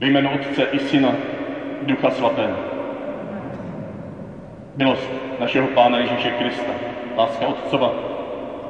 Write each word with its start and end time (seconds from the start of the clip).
Ve 0.00 0.06
jménu 0.06 0.30
Otce 0.30 0.62
i 0.72 0.78
Syna, 0.78 1.12
Ducha 1.82 2.10
Svatého. 2.10 2.56
Milost 4.76 5.10
našeho 5.40 5.68
Pána 5.68 5.98
Ježíše 5.98 6.30
Krista, 6.30 6.72
láska 7.16 7.46
Otcova 7.46 7.92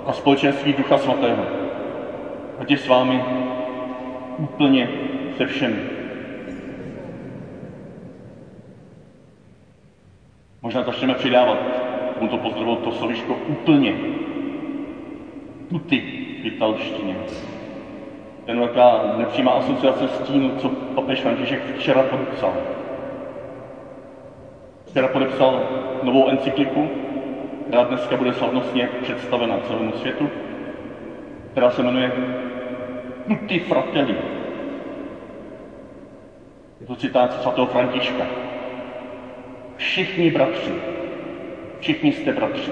a 0.06 0.12
společenství 0.12 0.72
Ducha 0.72 0.98
Svatého. 0.98 1.45
Ať 2.58 2.71
je 2.71 2.79
s 2.79 2.88
vámi 2.88 3.24
úplně 4.38 4.88
se 5.37 5.46
všemi. 5.46 5.80
Možná 10.62 10.83
začneme 10.83 11.15
přidávat 11.15 11.58
tomuto 12.19 12.38
pozdravu 12.38 12.76
to 12.76 12.92
slovičko 12.92 13.35
úplně. 13.35 13.94
Tuty 15.69 15.99
v 16.42 16.47
italštině. 16.47 17.16
Ten 18.51 18.59
velká 18.59 19.12
nepřímá 19.16 19.52
asociace 19.52 20.09
s 20.09 20.19
tím, 20.19 20.52
co 20.59 20.69
papež 20.69 21.20
František 21.20 21.60
včera 21.77 22.02
podepsal. 22.02 22.52
Včera 24.87 25.09
podepsal 25.09 25.61
novou 26.02 26.29
encykliku, 26.29 26.89
která 27.66 27.83
dneska 27.83 28.16
bude 28.16 28.33
slavnostně 28.33 28.89
představena 29.02 29.59
celému 29.59 29.92
světu, 29.92 30.30
která 31.52 31.70
se 31.70 31.83
jmenuje 31.83 32.12
Tutti 33.28 33.59
Fratelli. 33.59 34.16
Je 36.80 36.87
to 36.87 36.95
citát 36.95 37.42
svatého 37.42 37.67
Františka. 37.67 38.27
Všichni 39.77 40.30
bratři, 40.30 40.73
všichni 41.80 42.12
jste 42.12 42.33
bratři. 42.33 42.70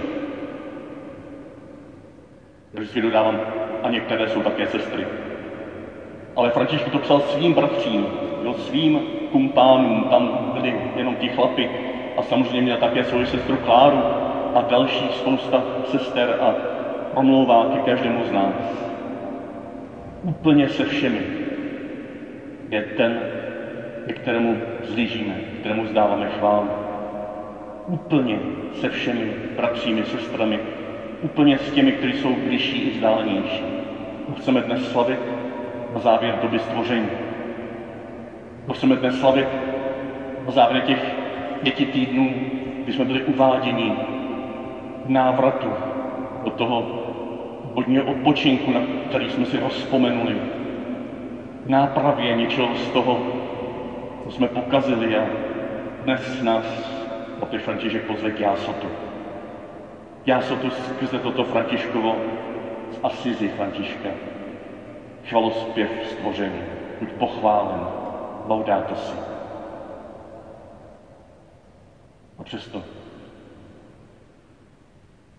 Vždycky 2.74 3.00
dodávám, 3.00 3.40
a 3.82 3.90
některé 3.90 4.28
jsou 4.28 4.42
také 4.42 4.66
sestry. 4.66 5.27
Ale 6.38 6.50
František 6.50 6.88
to 6.88 6.98
psal 6.98 7.20
svým 7.20 7.54
bratřím, 7.54 8.06
jo, 8.42 8.54
svým 8.54 9.00
kumpánům, 9.32 10.04
tam 10.10 10.50
byli 10.52 10.74
jenom 10.96 11.16
ti 11.16 11.28
chlapi 11.28 11.68
a 12.16 12.22
samozřejmě 12.22 12.60
měl 12.60 12.76
také 12.76 13.04
svou 13.04 13.24
sestru 13.24 13.56
Kláru 13.56 14.02
a 14.54 14.60
další 14.60 15.08
spousta 15.08 15.62
sester 15.84 16.36
a 16.40 16.54
promlouvá 17.12 17.66
ke 17.72 17.78
každému 17.78 18.24
z 18.24 18.30
nás. 18.30 18.54
Úplně 20.22 20.68
se 20.68 20.84
všemi 20.84 21.22
je 22.70 22.82
ten, 22.82 23.20
ke 24.06 24.12
kterému 24.12 24.56
zlížíme, 24.82 25.34
kterému 25.60 25.86
zdáváme 25.86 26.26
chválu. 26.26 26.68
Úplně 27.86 28.38
se 28.72 28.88
všemi 28.88 29.32
bratřími, 29.56 30.04
sestrami, 30.04 30.60
úplně 31.22 31.58
s 31.58 31.70
těmi, 31.70 31.92
kteří 31.92 32.12
jsou 32.12 32.34
bližší 32.34 32.78
i 32.78 32.90
vzdálenější. 32.90 33.64
Chceme 34.36 34.60
dnes 34.60 34.90
slavit 34.90 35.18
na 35.98 36.02
závěr 36.02 36.38
doby 36.42 36.58
stvoření. 36.58 37.08
Chceme 38.74 38.96
dnes 38.96 39.20
slavit 39.20 39.46
na 40.46 40.52
závěr 40.52 40.82
těch 40.82 41.14
pěti 41.62 41.86
týdnů, 41.86 42.34
kdy 42.84 42.92
jsme 42.92 43.04
byli 43.04 43.22
uváděni 43.22 43.92
k 45.06 45.08
návratu 45.08 45.72
do 46.44 46.50
toho 46.50 46.86
bodního 47.74 48.04
odpočinku, 48.04 48.70
na 48.70 48.80
který 49.08 49.30
jsme 49.30 49.44
si 49.44 49.58
rozpomenuli, 49.58 50.36
nápravě 51.66 52.34
něčeho 52.34 52.74
z 52.74 52.88
toho, 52.88 53.18
co 54.24 54.30
jsme 54.30 54.48
pokazili 54.48 55.16
a 55.16 55.26
dnes 56.04 56.42
nás 56.42 56.64
papež 57.40 57.62
František 57.62 58.02
pozve 58.02 58.30
k 58.30 58.40
jásotu. 58.40 58.86
Jásotu 60.26 60.70
skrze 60.70 61.18
toto 61.18 61.44
Františkovo 61.44 62.16
z 62.90 62.98
Asizi 63.02 63.48
Františka. 63.48 64.08
Chvalospěv 65.28 65.90
stvoření. 66.06 66.62
Buď 67.00 67.08
pochválen. 67.12 67.86
Laudato 68.48 68.94
si. 68.94 69.16
A 72.38 72.42
přesto 72.42 72.82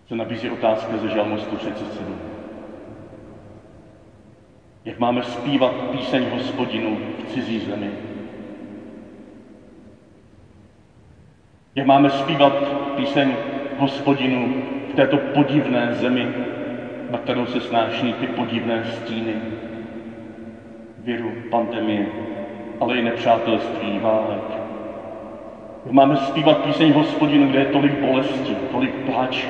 se 0.08 0.16
nabízí 0.16 0.50
otázka 0.50 0.96
ze 0.96 1.08
žalmu 1.08 1.38
137. 1.38 2.18
Jak 4.84 4.98
máme 4.98 5.22
zpívat 5.22 5.72
píseň 5.72 6.26
hospodinu 6.30 6.98
v 7.18 7.32
cizí 7.32 7.60
zemi? 7.60 7.90
Jak 11.74 11.86
máme 11.86 12.10
zpívat 12.10 12.52
píseň 12.96 13.36
hospodinu 13.76 14.48
v 14.90 14.94
této 14.94 15.18
podivné 15.18 15.92
zemi, 15.92 16.28
na 17.10 17.18
kterou 17.18 17.46
se 17.46 17.60
snáší 17.60 18.12
ty 18.14 18.26
podivné 18.26 18.84
stíny, 18.84 19.40
viru, 21.04 21.32
pandemie, 21.50 22.06
ale 22.80 22.96
i 22.96 23.02
nepřátelství, 23.02 23.98
válek. 23.98 24.60
Máme 25.90 26.16
zpívat 26.16 26.58
píseň 26.58 26.92
hospodinu, 26.92 27.46
kde 27.46 27.58
je 27.58 27.64
tolik 27.64 27.92
bolesti, 27.92 28.56
tolik 28.72 28.94
pláče, 28.94 29.48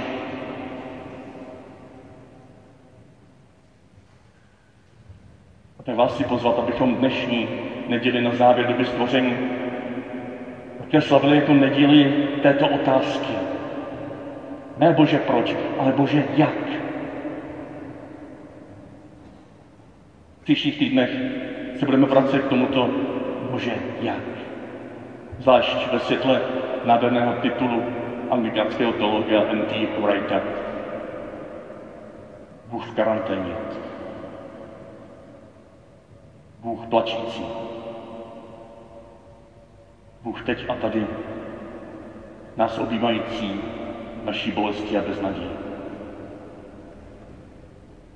A 5.78 5.82
tak 5.82 5.96
vás 5.96 6.14
chci 6.14 6.24
pozvat, 6.24 6.58
abychom 6.58 6.94
dnešní 6.94 7.48
neděli 7.88 8.20
na 8.20 8.32
závěr 8.32 8.66
doby 8.66 8.84
stvoření 8.84 9.36
také 10.90 11.00
slavili 11.00 11.36
jako 11.36 11.54
neděli 11.54 12.28
této 12.42 12.68
otázky. 12.68 13.32
Ne 14.78 14.92
Bože 14.92 15.18
proč, 15.18 15.56
ale 15.78 15.92
Bože 15.92 16.24
jak. 16.36 16.66
V 20.39 20.39
příštích 20.54 20.78
týdnech 20.78 21.10
se 21.78 21.84
budeme 21.86 22.06
vracet 22.06 22.42
k 22.42 22.48
tomuto 22.48 22.90
Bože 23.50 23.74
jak. 24.00 24.22
Zvlášť 25.38 25.92
ve 25.92 25.98
světle 25.98 26.40
nádherného 26.84 27.32
titulu 27.32 27.82
anglikánského 28.30 28.92
teologa 28.92 29.42
N.T. 29.50 29.88
Wrighta. 30.00 30.40
Bůh 32.66 32.86
v 32.86 32.94
karanténě. 32.94 33.54
Bůh 36.60 36.86
plačící. 36.86 37.44
Bůh 40.22 40.42
teď 40.42 40.64
a 40.68 40.74
tady 40.74 41.06
nás 42.56 42.78
obývající 42.78 43.60
naší 44.24 44.50
bolesti 44.50 44.98
a 44.98 45.02
beznaději. 45.02 45.50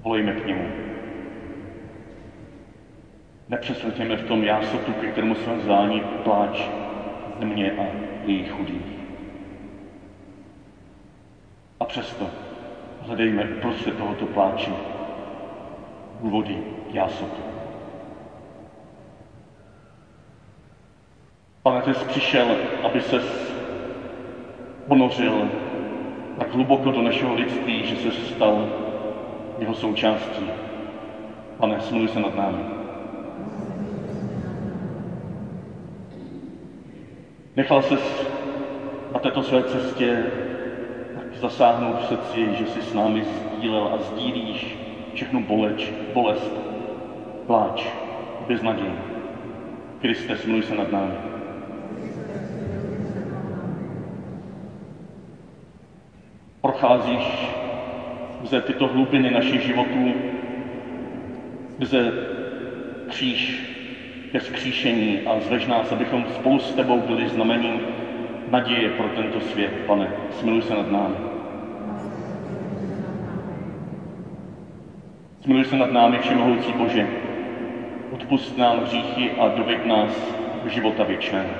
Volejme 0.03 0.33
k 0.33 0.47
němu. 0.47 0.94
Nepřesvětněme 3.49 4.17
v 4.17 4.29
tom 4.29 4.45
jásotu, 4.45 4.93
ke 4.93 5.07
kterému 5.07 5.35
jsme 5.35 5.57
vzáni 5.57 6.03
pláč 6.25 6.69
země 7.41 7.73
a 7.73 7.83
jejich 8.27 8.51
chudých. 8.51 8.99
A 11.81 11.85
přesto 11.85 12.31
hledejme 13.01 13.45
uprostřed 13.45 13.97
tohoto 13.99 14.27
pláče 14.27 14.71
důvody 16.21 16.59
jásotu. 16.93 17.43
Pane, 21.63 21.83
ty 21.83 21.95
jsi 21.95 22.05
přišel, 22.05 22.57
aby 22.85 23.01
se 23.01 23.21
ponořil 24.89 25.51
tak 26.39 26.55
hluboko 26.55 26.91
do 26.91 27.03
našeho 27.03 27.35
lidství, 27.35 27.85
že 27.85 27.97
se 27.97 28.11
stal 28.13 28.69
jeho 29.59 29.75
součástí. 29.75 30.51
Pane, 31.57 31.81
smluj 31.81 32.09
se 32.09 32.21
nad 32.21 32.35
námi. 32.37 32.84
Nechal 37.57 37.83
se 37.83 37.95
na 39.13 39.19
této 39.19 39.43
své 39.43 39.63
cestě 39.63 40.27
zasáhnout 41.41 41.99
v 41.99 42.07
srdci, 42.07 42.55
že 42.55 42.67
jsi 42.67 42.83
s 42.83 42.93
námi 42.93 43.23
sdílel 43.23 43.91
a 43.93 43.99
sdílíš 43.99 44.79
všechnu 45.15 45.45
boleč, 45.45 45.93
bolest, 46.13 46.53
pláč, 47.47 47.87
beznaděj. 48.47 48.93
Kriste, 50.01 50.37
smluj 50.37 50.63
se 50.63 50.75
nad 50.75 50.93
námi. 50.93 51.35
procházíš 56.65 57.49
ze 58.45 58.61
tyto 58.61 58.89
hlubiny 58.89 59.31
našich 59.31 59.61
životů, 59.61 60.15
ze 61.81 62.13
kříž 63.09 63.74
ke 64.35 64.41
skříšení 64.41 65.21
a 65.27 65.41
zvež 65.41 65.67
nás, 65.67 65.93
abychom 65.93 66.25
spolu 66.35 66.59
s 66.59 66.75
tebou 66.75 67.01
byli 67.01 67.29
znamení 67.29 67.81
naděje 68.51 68.91
pro 68.91 69.09
tento 69.09 69.41
svět, 69.41 69.71
pane. 69.87 70.11
Smiluj 70.31 70.63
se 70.63 70.75
nad 70.75 70.91
námi. 70.91 71.15
Smiluj 75.41 75.65
se 75.65 75.77
nad 75.77 75.93
námi, 75.93 76.19
všemohoucí 76.19 76.73
Bože. 76.73 77.09
Odpust 78.11 78.59
nám 78.59 78.81
hříchy 78.81 79.31
a 79.31 79.49
doveď 79.49 79.85
nás 79.87 80.35
života 80.67 81.05
věčného. 81.05 81.51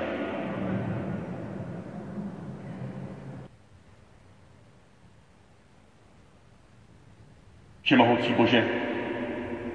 Všemohoucí 7.81 8.33
Bože, 8.33 8.67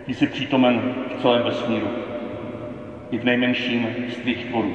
ty 0.07 0.15
jsi 0.15 0.27
přítomen 0.27 0.95
v 1.17 1.23
celém 1.23 1.43
vesmíru. 1.43 2.10
I 3.11 3.19
v 3.19 3.25
nejmenším 3.25 3.89
z 4.09 4.17
tvých 4.17 4.45
tvorů. 4.45 4.73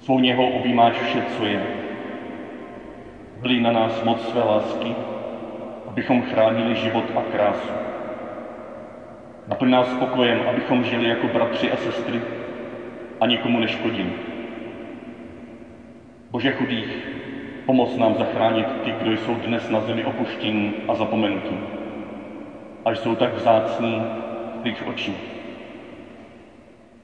Svou 0.00 0.18
něho 0.18 0.48
objímáš 0.48 1.00
vše, 1.00 1.22
co 1.36 1.44
je. 1.44 1.62
Byli 3.40 3.60
na 3.60 3.72
nás 3.72 4.04
moc 4.04 4.28
své 4.28 4.42
lásky, 4.42 4.94
abychom 5.86 6.22
chránili 6.22 6.74
život 6.74 7.04
a 7.16 7.22
krásu. 7.32 7.68
Naplň 9.48 9.70
nás 9.70 9.92
spokojem, 9.92 10.40
abychom 10.48 10.84
žili 10.84 11.08
jako 11.08 11.26
bratři 11.28 11.72
a 11.72 11.76
sestry 11.76 12.20
a 13.20 13.26
nikomu 13.26 13.60
neškodili. 13.60 14.12
Bože 16.30 16.52
chudých, 16.52 17.08
pomoz 17.66 17.96
nám 17.96 18.14
zachránit 18.14 18.66
ty, 18.84 18.92
kdo 19.02 19.12
jsou 19.12 19.34
dnes 19.34 19.70
na 19.70 19.80
zemi 19.80 20.04
opuštění 20.04 20.72
a 20.88 20.94
zapomenutí. 20.94 21.56
A 22.84 22.90
jsou 22.90 23.14
tak 23.14 23.34
vzácní 23.34 24.02
v 24.58 24.62
tvých 24.62 24.86
očích. 24.86 25.39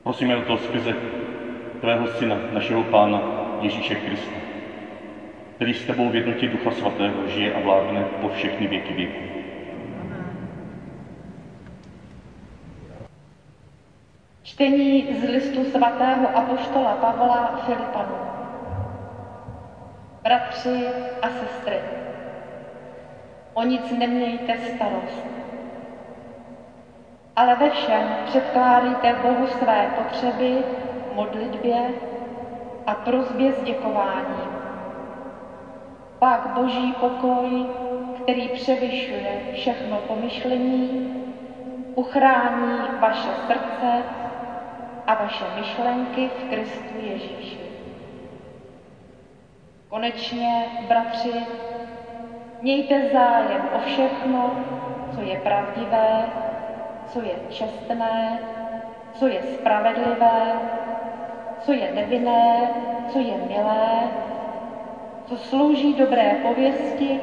Prosíme 0.07 0.37
o 0.37 0.43
to 0.43 0.59
skrze 0.59 0.95
tvého 1.81 2.07
syna, 2.07 2.39
našeho 2.53 2.83
pána 2.83 3.23
Ježíše 3.61 3.95
Krista, 3.95 4.39
který 5.57 5.75
s 5.75 5.87
tebou 5.87 6.11
v 6.11 6.15
jednotě 6.15 6.49
Ducha 6.49 6.71
Svatého 6.71 7.29
žije 7.29 7.55
a 7.55 7.61
vládne 7.61 8.05
po 8.21 8.29
všechny 8.29 8.67
věky 8.67 8.95
věku. 8.95 9.19
Čtení 14.43 15.09
z 15.21 15.29
listu 15.29 15.65
svatého 15.65 16.37
apoštola 16.37 16.95
Pavla 16.95 17.63
Filipanu. 17.67 18.17
Bratři 20.23 20.87
a 21.23 21.29
sestry, 21.29 21.77
o 23.55 23.63
nic 23.63 23.91
nemějte 23.99 24.59
starost, 24.59 25.46
ale 27.37 27.55
ve 27.55 27.71
všem 27.71 28.17
předkládejte 28.25 29.13
Bohu 29.23 29.47
své 29.47 29.91
potřeby 29.97 30.65
modlitbě 31.15 31.77
a 32.87 32.95
prozbě 32.95 33.53
s 33.53 33.63
děkováním. 33.63 34.51
Pak 36.19 36.47
boží 36.47 36.93
pokoj, 37.01 37.67
který 38.23 38.49
převyšuje 38.49 39.41
všechno 39.53 39.97
pomyšlení, 39.97 41.13
uchrání 41.95 42.79
vaše 43.01 43.29
srdce 43.47 44.03
a 45.07 45.15
vaše 45.15 45.45
myšlenky 45.57 46.29
v 46.29 46.51
Kristu 46.51 46.95
Ježíši. 47.01 47.59
Konečně, 49.89 50.67
bratři, 50.89 51.33
mějte 52.63 53.09
zájem 53.13 53.69
o 53.73 53.79
všechno, 53.79 54.51
co 55.15 55.21
je 55.21 55.41
pravdivé, 55.41 56.25
co 57.09 57.21
je 57.21 57.39
čestné, 57.49 58.39
co 59.13 59.27
je 59.27 59.43
spravedlivé, 59.43 60.61
co 61.61 61.73
je 61.73 61.91
nevinné, 61.95 62.71
co 63.09 63.19
je 63.19 63.37
milé, 63.37 64.11
co 65.27 65.37
slouží 65.37 65.95
dobré 65.95 66.35
pověsti 66.43 67.21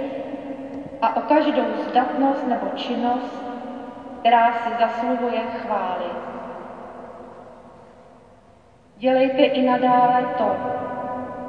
a 1.01 1.15
o 1.17 1.21
každou 1.21 1.75
zdatnost 1.75 2.47
nebo 2.47 2.69
činnost, 2.69 3.43
která 4.19 4.53
si 4.53 4.69
zasluhuje 4.77 5.45
chvály. 5.45 6.05
Dělejte 8.95 9.43
i 9.43 9.61
nadále 9.61 10.25
to, 10.37 10.55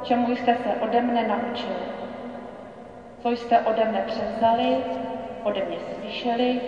čemu 0.01 0.29
jste 0.29 0.55
se 0.55 0.75
ode 0.75 1.01
mne 1.01 1.23
naučili, 1.23 1.85
co 3.19 3.29
jste 3.29 3.59
ode 3.59 3.85
mne 3.85 4.01
převzali, 4.01 4.77
ode 5.43 5.61
mě 5.61 5.79
slyšeli 5.79 6.61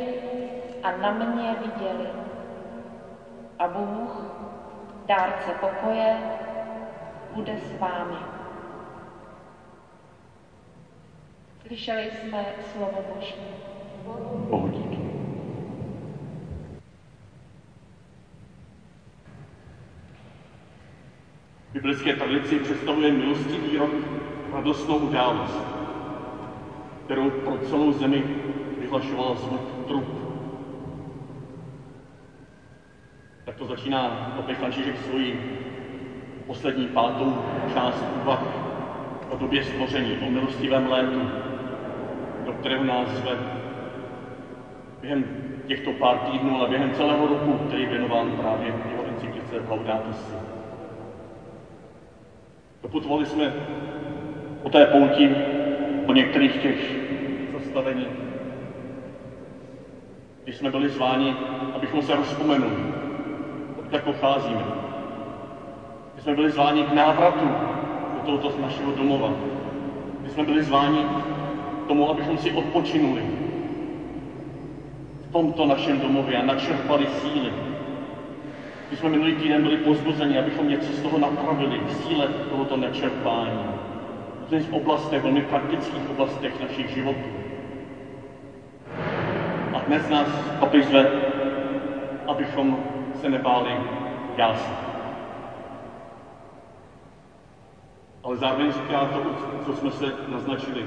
a 0.83 0.91
na 0.91 1.11
mě 1.11 1.55
viděli. 1.61 2.07
A 3.59 3.67
Bůh, 3.67 4.23
dárce 5.05 5.51
pokoje, 5.51 6.17
bude 7.33 7.57
s 7.57 7.79
vámi. 7.79 8.17
Slyšeli 11.67 12.11
jsme 12.11 12.45
slovo 12.73 13.03
Boží. 13.13 13.35
Bohu 14.49 14.67
biblické 21.77 22.15
tradici 22.15 22.59
představuje 22.59 23.11
milostivý 23.11 23.77
rok 23.77 23.89
radostnou 24.53 24.97
událost, 24.97 25.59
kterou 27.05 27.29
pro 27.29 27.57
celou 27.57 27.91
zemi 27.91 28.23
vyhlašoval 28.79 29.35
zvuk 29.35 29.61
trup. 29.87 30.26
Tak 33.47 33.55
to 33.55 33.65
začíná 33.65 34.33
opět 34.37 34.57
František 34.57 34.97
svoji 34.97 35.39
poslední 36.47 36.87
pátou 36.87 37.33
část 37.73 38.05
úvah 38.21 38.39
o 39.29 39.35
době 39.35 39.63
stvoření, 39.63 40.17
o 40.21 40.29
milostivém 40.29 40.87
létu, 40.87 41.27
do 42.45 42.51
kterého 42.51 42.83
nás 42.83 43.07
zve 43.09 43.37
během 45.01 45.25
těchto 45.67 45.91
pár 45.91 46.17
týdnů, 46.17 46.55
ale 46.55 46.67
během 46.67 46.91
celého 46.91 47.27
roku, 47.27 47.53
který 47.67 47.81
je 47.81 47.87
věnován 47.87 48.31
právě 48.31 48.73
jeho 48.89 49.05
encyklice 49.07 49.55
Laudato 49.69 50.13
Si. 50.13 50.35
Doputovali 52.81 53.25
jsme 53.25 53.51
po 54.63 54.69
té 54.69 54.85
pouti, 54.85 55.29
po 56.05 56.13
některých 56.13 56.61
těch 56.61 56.95
zastavení, 57.53 58.07
když 60.43 60.55
jsme 60.55 60.69
byli 60.69 60.89
zváni, 60.89 61.35
abychom 61.73 62.01
se 62.01 62.15
rozpomenuli, 62.15 62.96
odkud 63.87 64.13
pocházíme. 64.13 64.63
Když 66.13 66.23
jsme 66.23 66.35
byli 66.35 66.51
zváni 66.51 66.83
k 66.83 66.93
návratu 66.93 67.45
do 68.13 68.19
tohoto 68.25 68.61
našeho 68.61 68.91
domova. 68.91 69.33
Když 70.21 70.33
jsme 70.33 70.43
byli 70.43 70.63
zváni 70.63 71.05
k 71.83 71.87
tomu, 71.87 72.09
abychom 72.09 72.37
si 72.37 72.51
odpočinuli 72.51 73.21
v 75.29 75.31
tomto 75.31 75.65
našem 75.65 75.99
domově 75.99 76.37
a 76.37 76.45
načerpali 76.45 77.07
síly. 77.07 77.51
Když 78.87 78.99
jsme 78.99 79.09
minulý 79.09 79.35
týden 79.35 79.63
byli 79.63 79.77
pozbuzeni, 79.77 80.39
abychom 80.39 80.69
něco 80.69 80.93
z 80.93 81.01
toho 81.01 81.17
napravili 81.17 81.79
v 81.79 81.93
síle 81.93 82.27
tohoto 82.49 82.77
nečerpání. 82.77 83.59
V 84.49 84.73
oblastech, 84.73 85.23
velmi 85.23 85.41
praktických 85.41 86.09
oblastech 86.09 86.61
našich 86.61 86.89
životů. 86.89 87.29
A 89.73 89.79
dnes 89.87 90.09
nás 90.09 90.27
papež 90.59 90.85
zve, 90.85 91.11
abychom 92.27 92.83
se 93.21 93.29
nebáli 93.29 93.81
jásat. 94.35 94.87
Ale 98.23 98.35
zároveň 98.35 98.71
říká 98.71 99.05
to, 99.05 99.35
co 99.65 99.73
jsme 99.73 99.91
se 99.91 100.13
naznačili. 100.27 100.85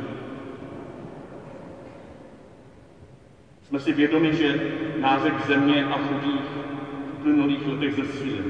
Jsme 3.62 3.78
si 3.78 3.92
vědomi, 3.92 4.32
že 4.32 4.60
nářek 5.00 5.40
země 5.40 5.84
a 5.84 5.98
chudých 5.98 6.44
v 6.44 7.18
uplynulých 7.18 7.66
letech 7.66 7.94
zesílil. 7.94 8.44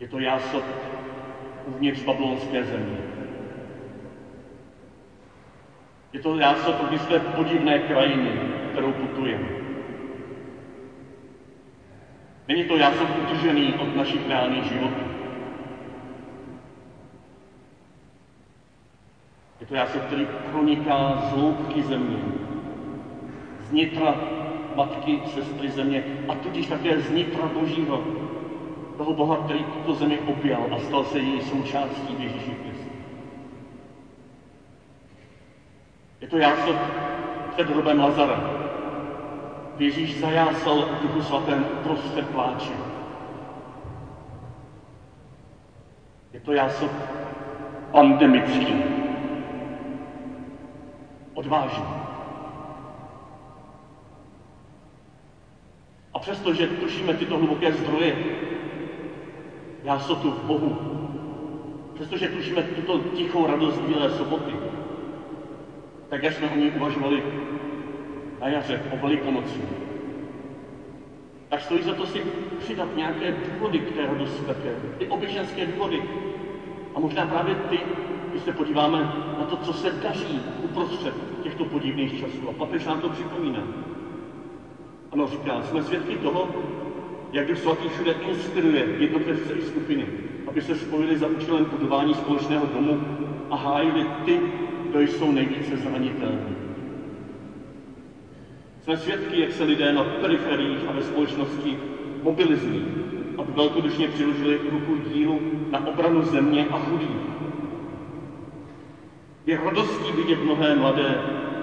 Je 0.00 0.08
to 0.08 0.18
jásob 0.18 0.64
uvnitř 1.64 2.04
babylonské 2.04 2.64
země. 2.64 3.07
Je 6.12 6.20
to 6.20 6.38
jásob 6.38 6.80
uvnitř 6.80 7.06
té 7.06 7.18
podivné 7.18 7.78
krajiny, 7.78 8.32
kterou 8.70 8.92
putujeme. 8.92 9.48
Není 12.48 12.64
to 12.64 12.76
jásob 12.76 13.08
utržený 13.24 13.74
od 13.74 13.96
našich 13.96 14.28
reálných 14.28 14.64
životů. 14.64 15.04
Je 19.60 19.66
to 19.66 19.74
jásob, 19.74 20.02
který 20.02 20.26
proniká 20.50 21.22
z 21.28 21.32
hloubky 21.32 21.82
země, 21.82 22.18
z 23.68 23.72
nitra 23.72 24.14
matky, 24.74 25.20
sestry 25.26 25.68
země 25.68 26.02
a 26.28 26.34
tudíž 26.34 26.66
také 26.66 27.00
z 27.00 27.10
nitra 27.10 27.46
Božího, 27.46 28.02
toho 28.96 29.12
Boha, 29.12 29.36
který 29.36 29.64
tuto 29.64 29.94
zemi 29.94 30.18
objal 30.18 30.68
a 30.70 30.78
stal 30.78 31.04
se 31.04 31.18
její 31.18 31.40
součástí 31.40 32.14
v 32.14 32.20
Ježíši. 32.20 32.77
Je 36.20 36.28
to 36.28 36.38
jásob 36.38 36.76
před 37.50 37.70
hrobem 37.70 38.00
Lazara, 38.00 38.58
Ježíš 39.78 40.20
zajásal 40.20 40.88
duchu 41.02 41.22
svatém 41.22 41.64
prostě 41.82 42.22
pláče. 42.22 42.72
Je 46.32 46.40
to 46.40 46.52
jásob 46.52 46.90
pandemický, 47.90 48.74
odvážný. 51.34 51.84
A 56.14 56.18
přestože 56.18 56.66
tušíme 56.66 57.14
tyto 57.14 57.38
hluboké 57.38 57.72
zdroje 57.72 58.16
jásotu 59.84 60.30
v 60.30 60.42
Bohu, 60.42 60.76
přestože 61.94 62.28
tušíme 62.28 62.62
tuto 62.62 62.98
tichou 62.98 63.46
radost 63.46 63.80
Bílé 63.80 64.10
soboty, 64.10 64.77
tak 66.08 66.22
jak 66.22 66.32
jsme 66.32 66.50
o 66.50 66.56
ní 66.56 66.70
uvažovali 66.70 67.22
na 68.40 68.48
jaře, 68.48 68.80
o 68.92 68.96
velikonoci. 68.96 69.60
tak 71.48 71.60
stojí 71.60 71.82
za 71.82 71.94
to 71.94 72.06
si 72.06 72.22
přidat 72.58 72.96
nějaké 72.96 73.32
důvody 73.32 73.78
k 73.78 73.90
té 73.90 74.06
radosti 74.06 74.42
také. 74.46 74.74
Ty 74.98 75.06
obyčenské 75.06 75.66
důvody. 75.66 76.02
A 76.94 77.00
možná 77.00 77.26
právě 77.26 77.54
ty, 77.54 77.78
když 78.30 78.42
se 78.42 78.52
podíváme 78.52 78.98
na 79.38 79.44
to, 79.44 79.56
co 79.56 79.72
se 79.72 79.90
daří 79.90 80.40
uprostřed 80.62 81.14
těchto 81.42 81.64
podivných 81.64 82.20
časů. 82.20 82.48
A 82.48 82.52
papež 82.52 82.84
nám 82.84 83.00
to 83.00 83.08
připomíná. 83.08 83.62
Ano, 85.12 85.26
říká, 85.26 85.62
jsme 85.62 85.82
svědky 85.82 86.16
toho, 86.16 86.48
jak 87.32 87.46
Duch 87.46 87.58
Svatý 87.58 87.88
všude 87.88 88.12
inspiruje 88.12 88.86
jednotlivce 88.98 89.52
i 89.52 89.62
skupiny, 89.62 90.06
aby 90.46 90.60
se 90.60 90.74
spojili 90.74 91.16
za 91.16 91.26
účelem 91.26 91.64
budování 91.64 92.14
společného 92.14 92.66
domu 92.66 93.00
a 93.50 93.56
hájili 93.56 94.06
ty, 94.24 94.40
kdo 94.90 95.00
jsou 95.00 95.32
nejvíce 95.32 95.76
zranitelní. 95.76 96.56
Jsme 98.82 98.96
svědky, 98.96 99.40
jak 99.40 99.52
se 99.52 99.64
lidé 99.64 99.92
na 99.92 100.04
periferiích 100.04 100.88
a 100.88 100.92
ve 100.92 101.02
společnosti 101.02 101.78
mobilizují, 102.22 102.84
aby 103.38 103.52
velkodušně 103.52 104.08
přiložili 104.08 104.60
ruku 104.70 104.96
dílu 105.12 105.40
na 105.70 105.86
obranu 105.86 106.22
země 106.22 106.66
a 106.70 106.78
chudých. 106.78 107.28
Je 109.46 109.60
radostí 109.64 110.12
vidět 110.12 110.44
mnohé 110.44 110.76
mladé 110.76 111.14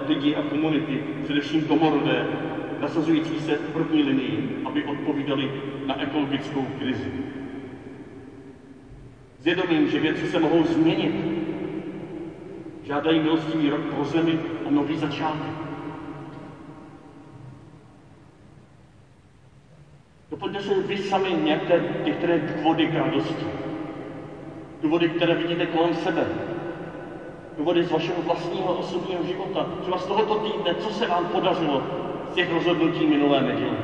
lidi 0.08 0.34
a 0.34 0.42
komunity, 0.42 1.04
především 1.22 1.68
domorodé, 1.68 2.26
nasazující 2.80 3.40
se 3.40 3.54
v 3.54 3.72
první 3.72 4.02
linii, 4.02 4.62
aby 4.64 4.84
odpovídali 4.84 5.50
na 5.86 6.02
ekologickou 6.02 6.66
krizi. 6.78 7.12
Zvědomím, 9.38 9.88
že 9.88 10.00
věci 10.00 10.26
se 10.26 10.38
mohou 10.38 10.64
změnit, 10.64 11.35
žádají 12.86 13.20
milostivý 13.20 13.68
rok 13.68 13.80
pro 13.80 14.04
zemi 14.04 14.38
a 14.66 14.70
nový 14.70 14.96
začátek. 14.96 15.52
Doplňte 20.30 20.60
se 20.60 20.80
vy 20.80 20.96
sami 20.96 21.32
nějaké 21.32 21.82
některé 22.04 22.38
důvody 22.38 22.86
k 22.86 22.94
radosti. 22.94 23.46
Důvody, 24.82 25.08
které 25.08 25.34
vidíte 25.34 25.66
kolem 25.66 25.94
sebe. 25.94 26.26
Důvody 27.56 27.82
z 27.82 27.90
vašeho 27.90 28.22
vlastního 28.22 28.74
osobního 28.74 29.22
života. 29.22 29.66
Třeba 29.80 29.96
z 29.96 30.06
tohoto 30.06 30.36
týdne, 30.36 30.74
co 30.74 30.90
se 30.90 31.06
vám 31.06 31.24
podařilo 31.24 31.82
z 32.30 32.34
těch 32.34 32.50
rozhodnutí 32.50 33.06
minulé 33.06 33.42
neděle. 33.42 33.76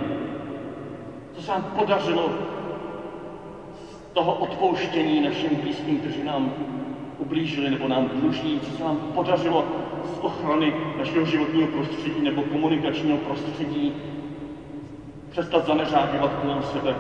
Co 1.33 1.41
se 1.43 1.51
vám 1.51 1.63
podařilo 1.63 2.31
z 3.75 4.13
toho 4.13 4.33
odpouštění 4.33 5.21
našim 5.21 5.57
blízkým, 5.57 5.99
kteří 5.99 6.23
nám 6.23 6.53
ublížili 7.19 7.71
nebo 7.71 7.87
nám 7.87 8.09
dluží, 8.09 8.59
co 8.59 8.71
se 8.73 8.85
nám 8.85 8.99
podařilo 8.99 9.65
z 10.03 10.19
ochrany 10.19 10.73
našeho 10.97 11.25
životního 11.25 11.67
prostředí 11.67 12.21
nebo 12.21 12.43
komunikačního 12.43 13.19
prostředí, 13.19 13.93
přestat 15.29 15.65
zaneřáděvat 15.65 16.35
kolem 16.35 16.63
sebe, 16.63 16.97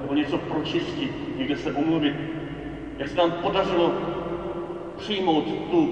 nebo 0.00 0.14
něco 0.14 0.38
pročistit, 0.38 1.10
někde 1.36 1.56
se 1.56 1.70
omluvit. 1.70 2.14
Jak 2.98 3.08
se 3.08 3.18
nám 3.18 3.30
podařilo 3.30 3.92
přijmout 4.96 5.54
tu 5.68 5.90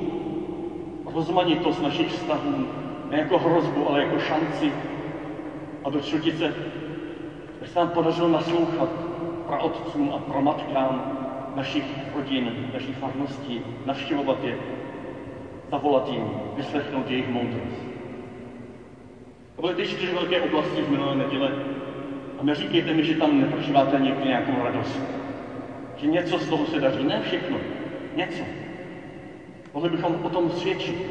rozmanitost 1.06 1.80
našich 1.80 2.08
vztahů, 2.08 2.66
ne 3.08 3.16
jako 3.16 3.38
hrozbu, 3.38 3.86
ale 3.86 3.98
jako 3.98 4.18
šanci 4.18 4.72
a 5.84 5.88
dočutit 5.88 6.36
se, 6.36 6.52
jak 7.60 7.68
se 7.68 7.78
nám 7.78 7.88
podařilo 7.88 8.28
naslouchat 8.28 9.06
praotcům 9.44 10.10
a 10.12 10.18
pramatkám 10.18 11.15
našich 11.56 11.84
rodin, 12.14 12.70
naší 12.72 12.92
farnosti, 12.92 13.62
navštěvovat 13.86 14.44
je, 14.44 14.58
zavolat 15.70 16.08
jim, 16.12 16.30
vyslechnout 16.56 17.10
jejich 17.10 17.28
moudrost. 17.28 17.82
To 19.56 19.62
byly 19.62 19.74
ty 19.74 19.86
čtyři 19.86 20.14
velké 20.14 20.40
oblasti 20.40 20.82
v 20.82 20.90
minulé 20.90 21.16
neděle, 21.16 21.52
a 22.38 22.42
neříkejte 22.42 22.94
mi, 22.94 23.04
že 23.04 23.14
tam 23.14 23.40
neprožíváte 23.40 23.98
někdy 23.98 24.28
nějakou 24.28 24.64
radost. 24.64 25.00
Že 25.96 26.06
něco 26.06 26.38
z 26.38 26.48
toho 26.48 26.66
se 26.66 26.80
daří. 26.80 27.04
Ne 27.04 27.20
všechno. 27.22 27.56
Něco. 28.16 28.42
Mohli 29.74 29.90
bychom 29.90 30.18
o 30.22 30.28
tom 30.28 30.50
svědčit. 30.50 31.06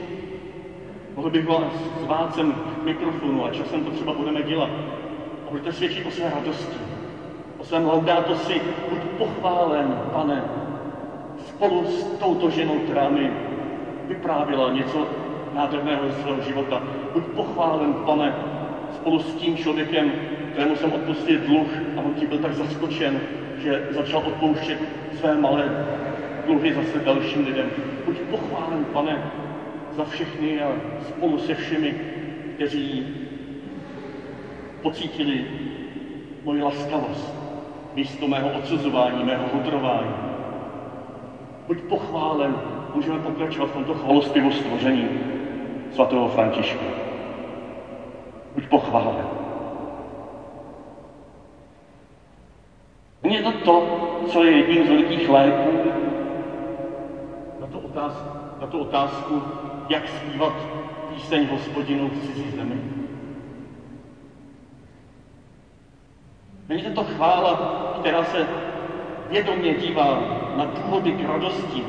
Mohli 1.16 1.32
bych 1.32 1.48
vás 1.48 1.74
zvát 2.02 2.36
sem 2.36 2.54
k 2.54 2.84
mikrofonu 2.84 3.46
a 3.46 3.52
časem 3.52 3.84
to 3.84 3.92
třeba 3.92 4.14
budeme 4.14 4.44
dělat. 4.44 4.70
A 5.48 5.52
budete 5.52 5.74
svědčit 5.74 6.06
o 6.06 6.12
své 6.12 6.30
radosti. 6.30 6.95
Svém 7.66 7.86
laudátosi. 7.86 8.62
Buď 8.90 9.00
pochválen, 9.18 10.00
pane, 10.14 10.44
spolu 11.48 11.86
s 11.86 12.04
touto 12.04 12.50
ženou, 12.50 12.80
která 12.80 13.10
mi 13.10 13.32
vyprávěla 14.08 14.74
něco 14.74 15.08
nádherného 15.54 16.10
ze 16.10 16.22
svého 16.22 16.42
života. 16.42 16.84
Buď 17.14 17.24
pochválen, 17.24 17.94
pane, 17.94 18.36
spolu 18.96 19.20
s 19.20 19.34
tím 19.34 19.58
člověkem, 19.58 20.12
kterému 20.52 20.76
jsem 20.76 20.94
odpustil 20.94 21.40
dluh 21.40 21.68
a 21.98 22.02
on 22.02 22.14
ti 22.14 22.28
byl 22.28 22.38
tak 22.38 22.54
zaskočen, 22.54 23.20
že 23.58 23.88
začal 23.92 24.20
odpouštět 24.20 24.80
své 25.20 25.36
malé 25.36 25.86
dluhy 26.46 26.74
zase 26.74 27.00
dalším 27.06 27.46
lidem. 27.46 27.70
Buď 28.06 28.16
pochválen, 28.20 28.86
pane, 28.94 29.32
za 29.92 30.04
všechny 30.04 30.62
a 30.62 30.72
spolu 31.08 31.40
se 31.40 31.54
všemi, 31.54 31.96
kteří 32.56 33.08
pocítili 34.82 35.46
moji 36.44 36.62
laskavost 36.62 37.35
místo 37.96 38.28
mého 38.28 38.50
odsuzování, 38.50 39.24
mého 39.24 39.44
hudrování. 39.54 40.16
Buď 41.68 41.82
pochválen, 41.82 42.56
můžeme 42.96 43.20
pokračovat 43.20 43.70
v 43.70 43.74
tomto 43.74 43.94
chvalostivu 43.94 44.52
stvoření 44.52 45.10
svatého 45.92 46.28
Františka. 46.28 46.86
Buď 48.56 48.68
pochválen. 48.68 49.28
Není 53.24 53.44
to 53.44 53.52
to, 53.52 53.88
co 54.28 54.44
je 54.44 54.52
jedním 54.52 54.86
z 54.86 54.90
velikých 54.90 55.30
léků 55.30 55.70
na 57.60 57.68
tu 57.68 57.80
otázku, 57.80 58.30
na 58.62 58.68
tu 58.68 58.80
otázku 58.80 59.42
jak 59.90 60.08
zpívat 60.08 60.54
píseň 61.14 61.48
hospodinu 61.52 62.10
v 62.10 62.28
cizí 62.28 62.52
zemi. 62.52 62.82
Není 66.70 66.84
to 66.84 67.04
chvála, 67.04 67.85
která 68.06 68.24
se 68.24 68.48
vědomě 69.30 69.74
dívá 69.74 70.20
na 70.58 70.66
důvody 70.66 71.12
k 71.12 71.28
radosti, 71.28 71.84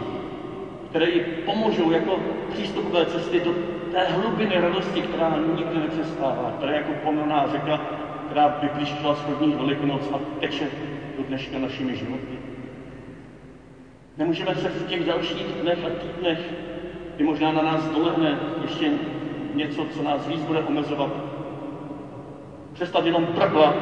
které 0.90 1.10
ji 1.10 1.20
pomůžou 1.20 1.90
jako 1.90 2.18
přístupové 2.52 3.04
cesty 3.04 3.40
do 3.40 3.54
té 3.92 4.04
hlubiny 4.04 4.60
radosti, 4.60 5.00
která 5.00 5.38
nikdy 5.56 5.80
nepřestává, 5.80 6.52
která 6.56 6.72
jako 6.72 6.92
pomená 6.92 7.46
řeka, 7.46 7.80
která 8.26 8.58
vyplíštila 8.62 9.14
z 9.14 9.20
chodních 9.20 9.56
velikonoc 9.56 10.10
a 10.12 10.40
teče 10.40 10.70
do 11.16 11.22
dneška 11.22 11.58
našimi 11.58 11.94
životy. 11.94 12.38
Nemůžeme 14.18 14.54
se 14.54 14.68
v 14.68 14.86
těch 14.88 15.04
dalších 15.04 15.46
dnech 15.62 15.84
a 15.84 15.88
týdnech, 15.88 16.38
kdy 17.16 17.24
možná 17.24 17.52
na 17.52 17.62
nás 17.62 17.88
dolehne 17.88 18.38
ještě 18.62 18.90
něco, 19.54 19.84
co 19.84 20.02
nás 20.02 20.26
víc 20.26 20.40
bude 20.40 20.60
omezovat, 20.60 21.08
přestat 22.72 23.06
jenom 23.06 23.24
brblat 23.24 23.74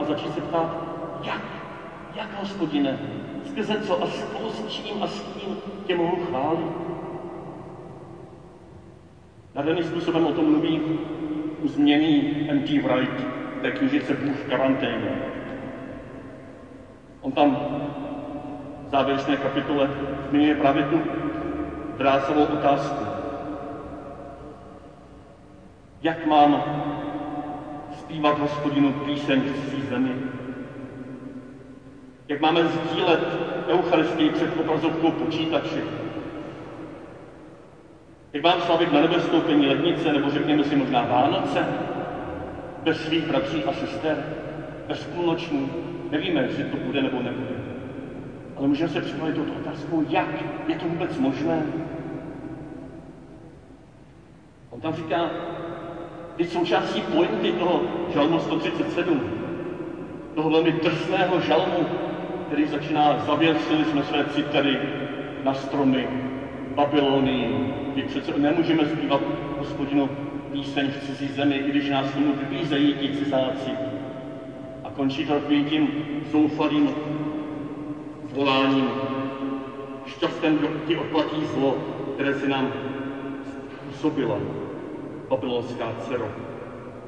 a 0.00 0.04
začít 0.04 0.34
se 0.34 0.40
ptát, 0.40 0.88
jak, 1.22 1.57
jak 2.18 2.40
hospodine, 2.40 2.98
skrze 3.44 3.80
co 3.80 4.02
a 4.02 4.06
spolu 4.06 4.50
s 4.50 4.66
čím 4.66 5.02
a 5.02 5.06
s 5.06 5.20
kým 5.20 5.56
tě 5.86 5.94
mohu 5.94 6.24
chválit. 6.24 6.66
Nádherným 9.54 9.84
způsobem 9.84 10.26
o 10.26 10.32
tom 10.32 10.50
mluví 10.50 10.80
u 11.62 11.68
změny 11.68 12.36
M.T. 12.48 12.80
Wright, 12.80 13.26
té 13.62 13.70
knižice 13.70 14.14
Bůh 14.14 14.36
v 14.36 14.48
karanténě. 14.48 15.22
On 17.20 17.32
tam 17.32 17.56
v 18.86 18.88
závěrečné 18.90 19.36
kapitole 19.36 19.90
zmiňuje 20.28 20.54
právě 20.54 20.82
tu 20.82 21.00
drásovou 21.98 22.44
otázku. 22.44 23.04
Jak 26.02 26.26
mám 26.26 26.62
zpívat 27.98 28.38
hospodinu 28.38 28.92
píseň 28.92 29.40
v 29.40 29.88
zemi? 29.88 30.37
Jak 32.28 32.40
máme 32.40 32.64
sdílet 32.64 33.20
Eucharistii 33.68 34.30
před 34.30 34.60
obrazovkou 34.60 35.10
počítače? 35.10 35.82
Jak 38.32 38.42
mám 38.42 38.60
slavit 38.60 38.92
na 38.92 39.00
nebestoupení 39.00 39.66
lednice, 39.66 40.12
nebo 40.12 40.30
řekněme 40.30 40.64
si 40.64 40.76
možná 40.76 41.02
Vánoce, 41.02 41.66
bez 42.82 43.06
svých 43.06 43.26
bratří 43.26 43.64
a 43.64 43.72
sester, 43.72 44.24
bez 44.88 45.04
půlnočních, 45.04 45.70
Nevíme, 46.10 46.42
jestli 46.42 46.64
to 46.64 46.76
bude 46.76 47.02
nebo 47.02 47.22
nebude. 47.22 47.54
Ale 48.56 48.68
můžeme 48.68 48.90
se 48.90 49.00
připravit 49.00 49.34
touto 49.34 49.52
otázkou, 49.52 50.04
jak 50.08 50.28
je 50.68 50.76
to 50.76 50.84
vůbec 50.84 51.18
možné. 51.18 51.62
On 54.70 54.80
tam 54.80 54.94
říká, 54.94 55.30
ty 56.36 56.44
součástí 56.44 57.00
pointy 57.00 57.52
toho 57.52 57.82
žalmu 58.14 58.40
137, 58.40 59.20
toho 60.34 60.50
velmi 60.50 60.72
drsného 60.72 61.40
žalmu, 61.40 61.86
který 62.48 62.66
začíná, 62.66 63.18
zavěsili 63.26 63.84
jsme 63.84 64.02
své 64.02 64.24
citery 64.24 64.78
na 65.44 65.54
stromy 65.54 66.08
Babylonii, 66.74 67.74
kdy 67.92 68.02
přece 68.02 68.38
nemůžeme 68.38 68.86
zpívat 68.86 69.20
hospodinu 69.58 70.08
píseň 70.52 70.90
v 70.90 71.06
cizí 71.06 71.28
zemi, 71.28 71.56
i 71.56 71.70
když 71.70 71.90
nás 71.90 72.12
tomu 72.12 72.32
vybízejí 72.32 72.94
ti 72.94 73.24
cizáci 73.24 73.70
končí 74.98 75.24
to 75.24 75.32
takovým 75.32 75.64
tím 75.64 75.92
zoufalým 76.30 76.90
zvoláním. 78.32 78.90
Šťastný, 80.06 80.58
kdo 80.58 80.68
ti 80.86 80.96
odplatí 80.96 81.44
zlo, 81.44 81.76
které 82.14 82.34
si 82.34 82.48
nám 82.48 82.72
způsobila, 83.70 84.38
babylonská 85.28 85.92
dcero. 85.98 86.30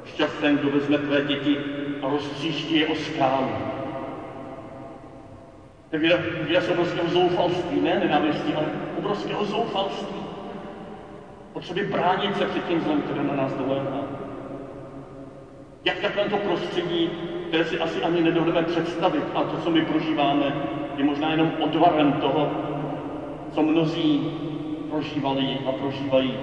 Šťastný, 0.05 0.57
kdo 0.57 0.71
vezme 0.71 0.99
tvé 0.99 1.21
děti 1.23 1.57
a 2.03 2.09
roztříští 2.09 2.79
je 2.79 2.87
o 2.87 2.95
skálu. 2.95 3.70
To 5.91 5.97
je 5.97 6.17
výraz 6.43 6.69
obrovského 6.69 7.09
zoufalství, 7.09 7.81
ne 7.81 7.99
nenávistí, 7.99 8.55
ale 8.55 8.71
obrovského 8.95 9.45
zoufalství. 9.45 10.23
Potřeby 11.53 11.83
bránit 11.83 12.37
se 12.37 12.47
před 12.47 12.65
tím 12.65 12.81
zlem, 12.81 13.01
které 13.01 13.23
na 13.23 13.35
nás 13.35 13.55
doléhá. 13.55 14.05
Jak 15.85 15.99
takovémto 15.99 16.37
prostředí, 16.37 17.11
které 17.49 17.65
si 17.65 17.79
asi 17.79 18.03
ani 18.03 18.23
nedovedeme 18.23 18.63
představit, 18.63 19.25
a 19.35 19.43
to, 19.43 19.57
co 19.57 19.71
my 19.71 19.83
prožíváme, 19.83 20.55
je 20.97 21.05
možná 21.05 21.31
jenom 21.31 21.53
odvarem 21.59 22.13
toho, 22.13 22.51
co 23.51 23.63
mnozí 23.63 24.23
prožívali 24.89 25.59
a 25.67 25.73
prožívají. 25.73 26.39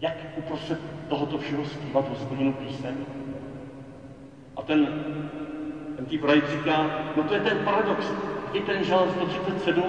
Jak 0.00 0.14
uprostřed 0.34 0.78
tohoto 1.08 1.38
všeho 1.38 1.64
zpívat 1.64 2.08
hospodinu 2.08 2.52
píseň? 2.52 3.06
A 4.56 4.62
ten, 4.62 4.92
ten 6.00 6.08
Týbrajt 6.08 6.50
říká, 6.50 6.90
no 7.16 7.22
to 7.22 7.34
je 7.34 7.40
ten 7.40 7.58
paradox, 7.58 8.06
i 8.52 8.60
ten 8.60 8.84
žal 8.84 9.08
137 9.10 9.84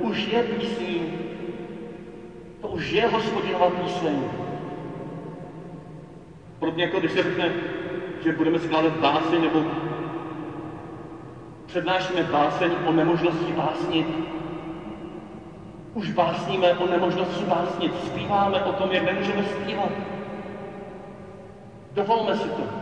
už 0.00 0.26
je 0.32 0.42
písní, 0.42 1.12
to 2.60 2.68
už 2.68 2.92
je 2.92 3.06
hospodinova 3.06 3.70
píseň. 3.70 4.22
Podobně 6.58 6.84
jako 6.84 7.00
když 7.00 7.12
se 7.12 7.22
řekne, 7.22 7.52
že 8.24 8.32
budeme 8.32 8.58
skládat 8.58 8.92
báseň 8.92 9.42
nebo 9.42 9.64
přednášíme 11.66 12.22
báseň 12.22 12.70
o 12.86 12.92
nemožnosti 12.92 13.52
básnit. 13.52 14.06
Už 15.94 16.10
básníme 16.10 16.74
o 16.74 16.86
nemožnosti 16.86 17.44
básnit, 17.44 18.06
zpíváme 18.06 18.64
o 18.64 18.72
tom, 18.72 18.92
jak 18.92 19.04
nemůžeme 19.04 19.42
zpívat. 19.42 19.90
Dovolme 21.92 22.36
si 22.36 22.48
to. 22.48 22.81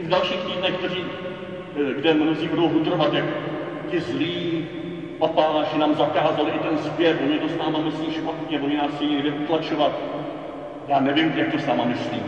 I 0.00 0.02
v 0.02 0.08
dalších 0.08 0.44
týdnech, 0.44 0.74
kteří, 0.76 1.04
eh, 1.76 1.94
kde 1.94 2.14
mnozí 2.14 2.48
budou 2.48 2.68
hudrovat, 2.68 3.14
jak 3.14 3.24
ti 3.90 4.00
zlí 4.00 4.64
papáši 5.18 5.78
nám 5.78 5.94
zakázali 5.94 6.50
i 6.50 6.58
ten 6.58 6.78
zpěv, 6.78 7.16
oni 7.24 7.38
to 7.38 7.48
s 7.48 7.56
náma 7.58 7.78
myslí 7.78 8.10
špatně, 8.10 8.60
oni 8.60 8.76
nás 8.76 8.94
chtějí 8.94 9.14
někde 9.14 9.30
utlačovat. 9.30 9.92
Já 10.88 11.00
nevím, 11.00 11.32
jak 11.36 11.52
to 11.52 11.58
s 11.58 11.66
náma 11.66 11.84
myslí. 11.84 12.22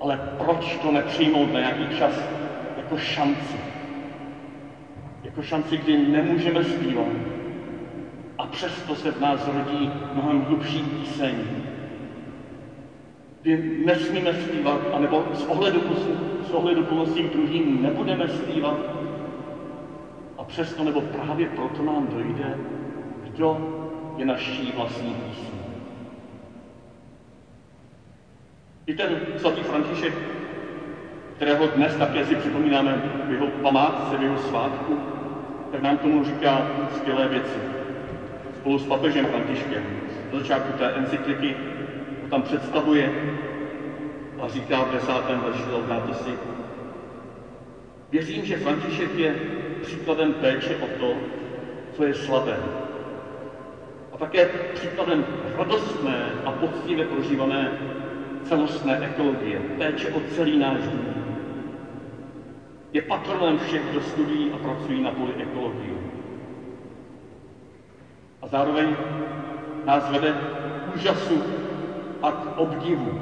Ale 0.00 0.20
proč 0.38 0.76
to 0.82 0.92
nepřijmout 0.92 1.52
na 1.52 1.60
nějaký 1.60 1.98
čas 1.98 2.12
jako 2.76 2.96
šanci? 2.96 3.56
Jako 5.22 5.42
šanci, 5.42 5.76
kdy 5.76 5.96
nemůžeme 5.96 6.64
zpívat. 6.64 7.06
A 8.38 8.46
přesto 8.46 8.94
se 8.94 9.10
v 9.10 9.20
nás 9.20 9.46
rodí 9.46 9.90
mnohem 10.12 10.40
hlubší 10.40 10.82
píseň. 10.82 11.59
Kdy 13.42 13.56
nesmíme 13.84 14.32
zpívat, 14.32 14.80
anebo 14.92 15.24
z 15.32 15.44
ohledu, 15.44 15.82
z 16.42 16.52
ohledu 16.52 16.82
plností 16.82 17.22
k 17.22 17.32
druhým 17.32 17.82
nebudeme 17.82 18.28
zpívat. 18.28 18.74
A 20.38 20.42
přesto 20.42 20.82
nebo 20.82 21.00
právě 21.00 21.46
proto 21.46 21.82
nám 21.82 22.08
dojde, 22.08 22.58
kdo 23.22 23.76
je 24.16 24.24
naší 24.24 24.72
vlastní 24.72 25.14
písní. 25.14 25.60
I 28.86 28.94
ten 28.94 29.20
svatý 29.36 29.62
František, 29.62 30.12
kterého 31.36 31.66
dnes 31.66 31.96
také 31.96 32.24
si 32.24 32.34
připomínáme 32.34 33.00
v 33.26 33.30
jeho 33.30 33.48
památce, 33.48 34.16
v 34.16 34.22
jeho 34.22 34.36
svátku, 34.36 34.98
tak 35.70 35.80
nám 35.80 35.96
tomu 35.96 36.24
říká 36.24 36.66
skvělé 36.88 37.26
věci. 37.26 37.58
Spolu 38.54 38.78
s 38.78 38.84
papežem 38.86 39.26
Františkem. 39.26 39.82
Na 40.32 40.38
začátku 40.38 40.72
té 40.72 40.88
encykliky 40.88 41.54
tam 42.30 42.42
představuje 42.42 43.12
a 44.42 44.48
říká 44.48 44.82
v 44.82 44.92
desátém 44.92 45.40
verši 45.40 45.70
Laudato 45.72 46.14
si, 46.14 46.30
Věřím, 48.10 48.44
že 48.44 48.56
František 48.56 49.18
je 49.18 49.34
příkladem 49.82 50.32
péče 50.32 50.76
o 50.76 50.86
to, 51.00 51.14
co 51.96 52.04
je 52.04 52.14
slabé. 52.14 52.56
A 54.12 54.16
také 54.16 54.46
příkladem 54.74 55.24
radostné 55.56 56.32
a 56.44 56.50
poctivě 56.50 57.04
prožívané 57.04 57.72
celostné 58.44 58.98
ekologie, 58.98 59.60
péče 59.78 60.08
o 60.08 60.20
celý 60.20 60.58
náš 60.58 60.78
dům. 60.78 61.14
Je 62.92 63.02
patronem 63.02 63.58
všech, 63.58 63.82
kdo 63.90 64.00
studují 64.00 64.52
a 64.52 64.58
pracují 64.58 65.02
na 65.02 65.10
poli 65.10 65.34
ekologie. 65.34 65.94
A 68.42 68.46
zároveň 68.46 68.96
nás 69.86 70.10
vede 70.10 70.32
k 70.32 70.96
úžasu 70.96 71.42
a 72.22 72.30
k 72.32 72.58
obdivu 72.58 73.20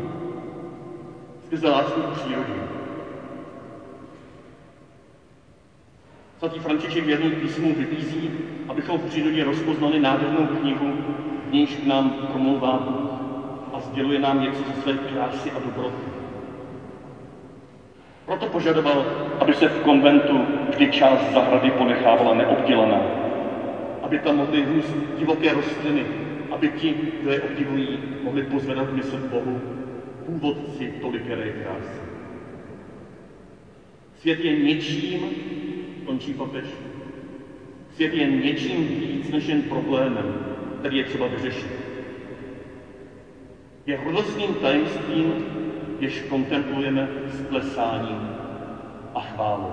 skrze 1.47 1.69
lásku 1.69 2.01
k 2.01 2.11
přírodě. 2.11 2.53
Svatý 6.39 6.59
František 6.59 7.05
v 7.05 7.09
jednom 7.09 7.33
písmu 7.33 7.75
vybízí, 7.75 8.31
abychom 8.69 8.99
v 8.99 9.05
přírodě 9.05 9.45
rozpoznali 9.45 10.01
nádhernou 10.01 10.47
knihu, 10.47 10.93
v 11.49 11.53
níž 11.53 11.79
nám 11.87 12.11
promlouvá 12.11 12.89
a 13.75 13.81
sděluje 13.81 14.19
nám 14.19 14.43
něco 14.43 14.63
ze 14.63 14.83
své 14.83 14.93
krásy 14.93 15.51
a 15.51 15.59
dobroty. 15.59 16.05
Proto 18.27 18.47
požadoval, 18.47 19.05
aby 19.41 19.55
se 19.55 19.69
v 19.69 19.81
konventu 19.81 20.47
vždy 20.69 20.93
část 20.93 21.33
zahrady 21.33 21.71
ponechávala 21.71 22.35
neobdělaná, 22.35 23.01
aby 24.03 24.19
tam 24.19 24.37
mohly 24.37 24.65
růst 24.65 24.95
divoké 25.19 25.53
rostliny, 25.53 26.05
aby 26.59 26.69
ti, 26.69 26.95
kdo 27.21 27.31
je 27.31 27.41
obdivují, 27.41 28.01
mohli 28.23 28.43
pozvedat 28.43 28.95
mysl 28.95 29.17
Bohu, 29.31 29.61
původci 30.27 30.93
tolikeré 31.01 31.51
krásy. 31.51 32.03
Svět 34.21 34.45
je 34.45 34.63
něčím, 34.63 35.27
končí 36.05 36.35
papež, 36.35 36.67
svět 37.95 38.15
je 38.15 38.27
něčím 38.27 38.87
víc 38.87 39.31
než 39.31 39.49
jen 39.49 39.63
problémem, 39.63 40.35
který 40.81 40.97
je 40.97 41.05
třeba 41.05 41.27
vyřešit 41.27 41.89
je 43.89 43.97
hrozním 43.97 44.55
tajemstvím, 44.55 45.35
jež 46.01 46.21
kontemplujeme 46.21 47.09
s 47.29 47.49
plesáním 47.49 48.31
a 49.15 49.21
chválou. 49.21 49.73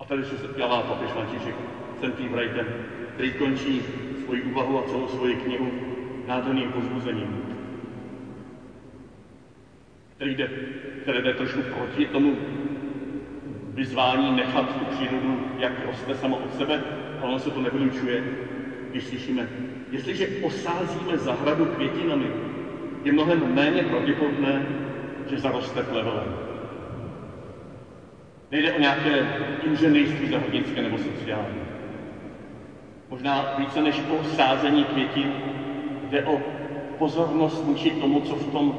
A 0.00 0.04
tady 0.04 0.24
se 0.24 0.38
setkává 0.38 0.82
papež 0.82 1.10
František 1.10 1.81
s 2.02 2.32
Wrightem, 2.32 2.66
který 3.14 3.32
končí 3.32 3.82
svoji 4.24 4.42
úvahu 4.42 4.78
a 4.78 4.88
celou 4.88 5.08
svoji 5.08 5.36
knihu 5.36 5.72
nádherným 6.26 6.72
pozbuzením, 6.72 7.42
který 10.16 10.34
jde, 10.34 10.50
které 11.02 11.22
jde 11.22 11.32
trošku 11.32 11.62
proti 11.62 12.06
tomu 12.06 12.36
vyzvání 13.74 14.36
nechat 14.36 14.78
tu 14.78 14.84
přírodu, 14.84 15.40
jak 15.58 15.72
roste 15.86 16.14
samo 16.14 16.36
od 16.36 16.54
sebe, 16.56 16.80
ale 17.20 17.30
ono 17.30 17.38
se 17.38 17.50
to 17.50 17.60
nevylučuje, 17.60 18.22
když 18.90 19.04
slyšíme 19.04 19.48
Jestliže 19.92 20.26
osázíme 20.42 21.18
zahradu 21.18 21.64
květinami, 21.64 22.26
je 23.04 23.12
mnohem 23.12 23.54
méně 23.54 23.82
pravděpodobné, 23.82 24.66
že 25.30 25.38
zaroste 25.38 25.82
plevelem. 25.82 26.34
Nejde 28.50 28.72
o 28.72 28.80
nějaké 28.80 29.26
inženýrství 29.62 30.28
zahradnické 30.28 30.82
nebo 30.82 30.98
sociální. 30.98 31.71
Možná 33.12 33.54
více 33.56 33.82
než 33.82 34.02
o 34.08 34.22
sázení 34.24 34.84
květin 34.84 35.32
jde 36.10 36.24
o 36.24 36.40
pozornost 36.98 37.64
vůči 37.64 37.90
tomu, 37.90 38.20
co 38.20 38.34
v 38.36 38.52
tom 38.52 38.74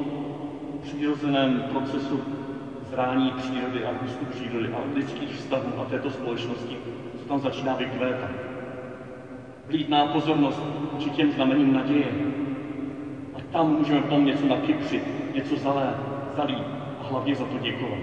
přirozeném 0.82 1.60
procesu 1.68 2.20
zrání 2.90 3.32
přírody 3.32 3.84
a 3.84 3.90
růstu 4.02 4.24
přírody 4.24 4.68
a 4.68 4.94
lidských 4.94 5.34
vztahů 5.34 5.80
a 5.80 5.84
této 5.84 6.10
společnosti, 6.10 6.76
co 7.18 7.24
tam 7.24 7.38
začíná 7.40 7.74
vykvétat 7.74 8.30
vlídná 9.66 10.06
pozornost 10.06 10.62
či 10.98 11.10
těm 11.10 11.30
znamením 11.30 11.72
naděje. 11.72 12.12
A 13.34 13.40
tam 13.52 13.76
můžeme 13.78 14.00
tom 14.00 14.24
něco 14.24 14.46
nakypřit, 14.46 15.02
něco 15.34 15.56
zalé, 15.56 15.94
zalít 16.36 16.64
a 17.00 17.04
hlavně 17.04 17.34
za 17.34 17.44
to 17.44 17.58
děkovat. 17.58 17.98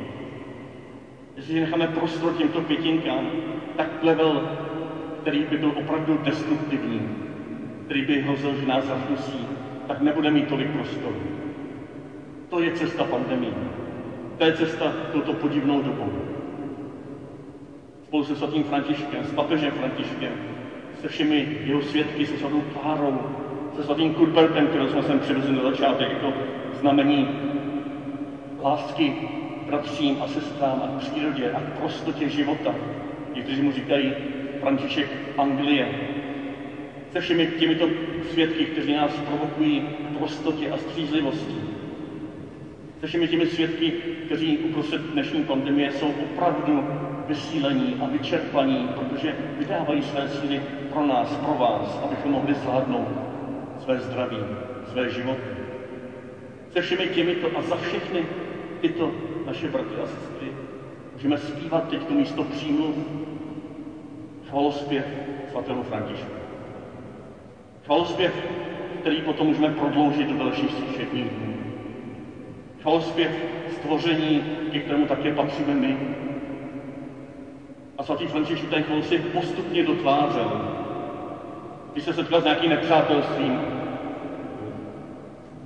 Jestliže 1.36 1.60
necháme 1.60 1.88
prostor 1.88 2.34
těmto 2.34 2.62
květinkám, 2.62 3.30
tak 3.76 3.88
plevel, 4.00 4.42
který 5.22 5.40
by 5.40 5.58
byl 5.58 5.72
opravdu 5.76 6.20
destruktivní, 6.24 7.02
který 7.86 8.06
by 8.06 8.22
hrozil, 8.22 8.56
že 8.56 8.68
nás 8.68 8.86
zadusí, 8.86 9.48
tak 9.88 10.02
nebude 10.02 10.32
mít 10.32 10.48
tolik 10.48 10.68
prostoru. 10.68 11.22
To 12.50 12.60
je 12.60 12.72
cesta 12.72 13.04
pandemie. 13.04 13.54
To 14.38 14.44
je 14.44 14.54
cesta 14.54 14.94
touto 15.12 15.34
podivnou 15.34 15.82
dobou. 15.82 16.12
Spolu 18.04 18.24
se 18.24 18.36
svatým 18.36 18.64
Františkem, 18.64 19.24
s 19.24 19.34
papežem 19.34 19.72
Františkem, 19.72 20.32
se 21.02 21.08
všemi 21.08 21.58
jeho 21.66 21.82
svědky, 21.82 22.26
se 22.26 22.38
svatou 22.38 22.62
Klárou, 22.62 23.20
se 23.76 23.84
svatým 23.84 24.14
Kurbertem, 24.14 24.68
kterou 24.68 24.88
jsme 24.88 25.04
sem 25.04 25.20
přivezli 25.20 25.56
na 25.56 25.64
začátek, 25.64 26.10
jako 26.12 26.34
znamení 26.80 27.28
lásky 28.62 29.14
bratřím 29.66 30.18
a 30.22 30.28
sestrám 30.28 30.82
a 30.84 30.88
k 30.88 30.98
přírodě 30.98 31.52
a 31.52 31.60
k 31.60 31.80
prostotě 31.80 32.30
života. 32.30 32.76
Někteří 33.36 33.62
mu 33.62 33.72
říkají 33.72 34.14
František 34.62 35.08
Anglie. 35.38 35.88
Se 37.12 37.20
všemi 37.22 37.48
těmito 37.48 37.90
svědky, 38.32 38.66
kteří 38.66 38.94
nás 38.94 39.12
provokují 39.12 39.82
k 39.82 40.18
prostotě 40.18 40.72
a 40.72 40.78
střízlivosti. 40.78 41.56
Se 43.00 43.08
všemi 43.08 43.28
těmi 43.28 43.46
svědky, 43.46 43.92
kteří 44.26 44.58
uprostřed 44.58 45.02
dnešní 45.02 45.44
pandemie 45.44 45.92
jsou 45.92 46.12
opravdu 46.12 46.84
vysílení 47.28 47.96
a 48.02 48.08
vyčerpaní, 48.08 48.90
protože 48.96 49.36
vydávají 49.58 50.02
své 50.02 50.30
síly 50.30 50.62
pro 50.94 51.06
nás, 51.06 51.36
pro 51.36 51.54
vás, 51.54 52.02
abychom 52.06 52.32
mohli 52.32 52.54
zvládnout 52.54 53.08
své 53.84 54.00
zdraví, 54.00 54.38
své 54.92 55.10
životy. 55.10 55.42
Se 56.74 56.82
všemi 56.82 57.08
těmito 57.08 57.58
a 57.58 57.62
za 57.62 57.76
všechny 57.76 58.26
tyto 58.82 59.12
naše 59.46 59.68
bratry 59.68 59.96
a 60.04 60.06
sestry 60.06 60.48
můžeme 61.14 61.38
zpívat 61.38 61.90
teď 61.90 62.04
to 62.04 62.14
místo 62.14 62.44
přímluv 62.44 62.96
chvalospěv 64.52 65.06
svatého 65.52 65.84
Františka. 65.84 66.30
Chvalospěv, 67.86 68.34
který 69.02 69.22
potom 69.22 69.48
můžeme 69.48 69.70
prodloužit 69.70 70.28
do 70.28 70.38
dalších 70.38 70.70
všedních 70.94 71.30
dnů. 71.30 71.54
Chvalospěv 72.82 73.32
stvoření, 73.72 74.44
ke 74.72 74.80
kterému 74.80 75.06
také 75.06 75.34
patříme 75.34 75.74
my. 75.74 75.98
A 77.98 78.04
svatý 78.04 78.28
František 78.28 78.70
ten 78.70 78.84
chvalospěv 78.84 79.26
postupně 79.26 79.84
dotvářel. 79.84 80.52
Když 81.94 82.04
se 82.04 82.14
setkal 82.14 82.42
s 82.42 82.44
nějakým 82.44 82.70
nepřátelstvím, 82.70 83.60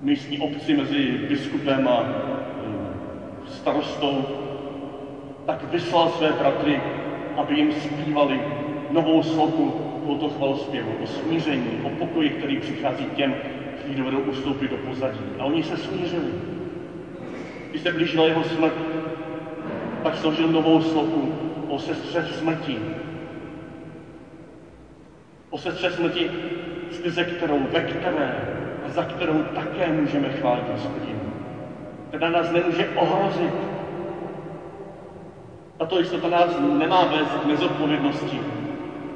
místní 0.02 0.39
obci 0.39 0.74
mezi 0.74 1.12
biskupem 1.30 1.88
a 1.88 2.04
eh, 2.04 3.48
starostou, 3.48 4.26
tak 5.45 5.71
vyslal 5.71 6.10
své 6.10 6.32
bratry, 6.32 6.82
aby 7.38 7.56
jim 7.56 7.71
zpívali 7.71 8.55
novou 8.96 9.22
sloku 9.22 9.74
tohoto 10.04 10.30
chvalospěvu, 10.30 10.92
o 11.04 11.06
smíření, 11.06 11.80
o 11.84 11.90
pokoji, 11.90 12.30
který 12.30 12.60
přichází 12.60 13.06
těm, 13.06 13.36
kteří 13.80 13.96
dovedou 13.96 14.20
ustoupit 14.20 14.68
do 14.68 14.78
pozadí. 14.78 15.26
A 15.40 15.44
oni 15.44 15.64
se 15.64 15.78
smířili. 15.78 16.32
Když 17.70 17.82
se 17.82 17.92
blížila 17.92 18.26
jeho 18.26 18.44
smrt, 18.44 18.74
tak 20.04 20.18
složil 20.18 20.48
novou 20.48 20.82
sloku 20.82 21.30
o 21.68 21.80
sestře 21.80 22.24
smrti. 22.24 22.80
O 25.50 25.58
sestře 25.58 25.92
smrti, 25.92 26.30
skrze 26.92 27.24
kterou, 27.24 27.60
ve 27.72 27.82
které 27.82 28.48
a 28.86 28.90
za 28.90 29.04
kterou 29.04 29.44
také 29.44 29.92
můžeme 29.92 30.30
chválit 30.30 30.70
hospodinu. 30.70 31.34
Která 32.08 32.30
nás 32.30 32.52
nemůže 32.52 32.90
ohrozit. 32.96 33.54
Tato 35.78 36.00
jistota 36.00 36.28
nás 36.28 36.58
nemá 36.78 37.06
vést 37.06 37.36
k 37.44 37.46
nezodpovědnosti 37.46 38.55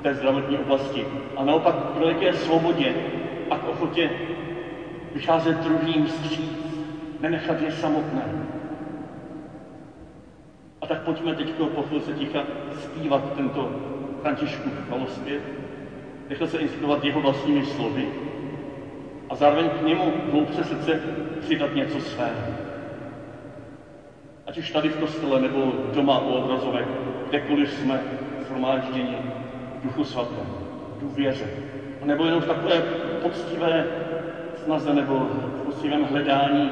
té 0.01 0.13
zdravotní 0.13 0.57
oblasti, 0.57 1.05
a 1.37 1.43
naopak 1.43 1.75
k 1.75 1.99
veliké 1.99 2.33
svobodě 2.33 2.95
a 3.49 3.57
k 3.57 3.67
ochotě 3.67 4.09
vycházet 5.13 5.57
druhým 5.57 6.05
vstříc, 6.05 6.59
nenechat 7.21 7.61
je 7.61 7.71
samotné. 7.71 8.23
A 10.81 10.85
tak 10.87 11.01
pojďme 11.01 11.33
teď 11.33 11.53
po 11.75 11.83
chvilce 11.83 12.13
ticha 12.13 12.43
zpívat 12.81 13.35
tento 13.35 13.69
Františku 14.21 14.69
chvalospěv, 14.87 15.41
nechat 16.29 16.49
se 16.49 16.57
inspirovat 16.57 17.03
jeho 17.03 17.21
vlastními 17.21 17.63
slovy 17.63 18.07
a 19.29 19.35
zároveň 19.35 19.69
k 19.69 19.85
němu 19.85 20.13
hloubce 20.31 20.63
srdce 20.63 20.99
přidat 21.39 21.75
něco 21.75 21.99
svého. 21.99 22.41
Ať 24.47 24.57
už 24.57 24.71
tady 24.71 24.89
v 24.89 24.99
kostele 24.99 25.39
nebo 25.39 25.73
doma 25.93 26.19
u 26.19 26.33
obrazovek, 26.33 26.85
kdekoliv 27.29 27.71
jsme 27.71 28.01
shromážděni 28.47 29.38
duchu 29.83 30.03
svatém, 30.03 30.45
v 30.97 31.01
důvěře. 31.01 31.45
A 32.01 32.05
nebo 32.05 32.25
jenom 32.25 32.41
v 32.41 32.45
takové 32.45 32.81
poctivé 33.21 33.85
snaze 34.63 34.93
nebo 34.93 35.19
v 35.19 35.61
poctivém 35.65 36.03
hledání 36.03 36.71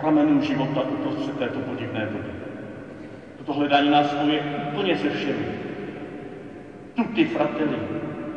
pramenů 0.00 0.40
života 0.42 0.80
uprostřed 0.80 1.38
této 1.38 1.58
podivné 1.58 2.06
doby. 2.06 2.30
Toto 3.38 3.52
hledání 3.52 3.90
nás 3.90 4.10
spojuje 4.10 4.42
úplně 4.70 4.96
se 4.96 5.10
všemi. 5.10 5.46
Tutti 6.94 7.24
fratelli, 7.24 7.78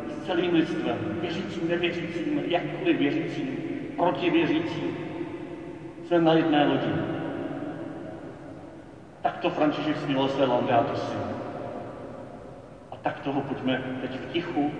s 0.08 0.26
celým 0.26 0.54
lidstvem, 0.54 0.96
věřícím, 1.20 1.68
nevěřícím, 1.68 2.42
jakkoliv 2.46 2.98
věřícím, 2.98 3.56
protivěřícím, 3.96 4.96
jsme 6.06 6.20
na 6.20 6.32
jedné 6.32 6.66
lodi. 6.66 6.92
Takto 9.22 9.50
František 9.50 9.96
zpíval 9.96 10.28
své. 10.28 10.46
A 10.46 10.84
tak 13.06 13.20
toho 13.20 13.40
pojďme 13.40 13.98
teď 14.00 14.10
v 14.20 14.32
tichu 14.32 14.70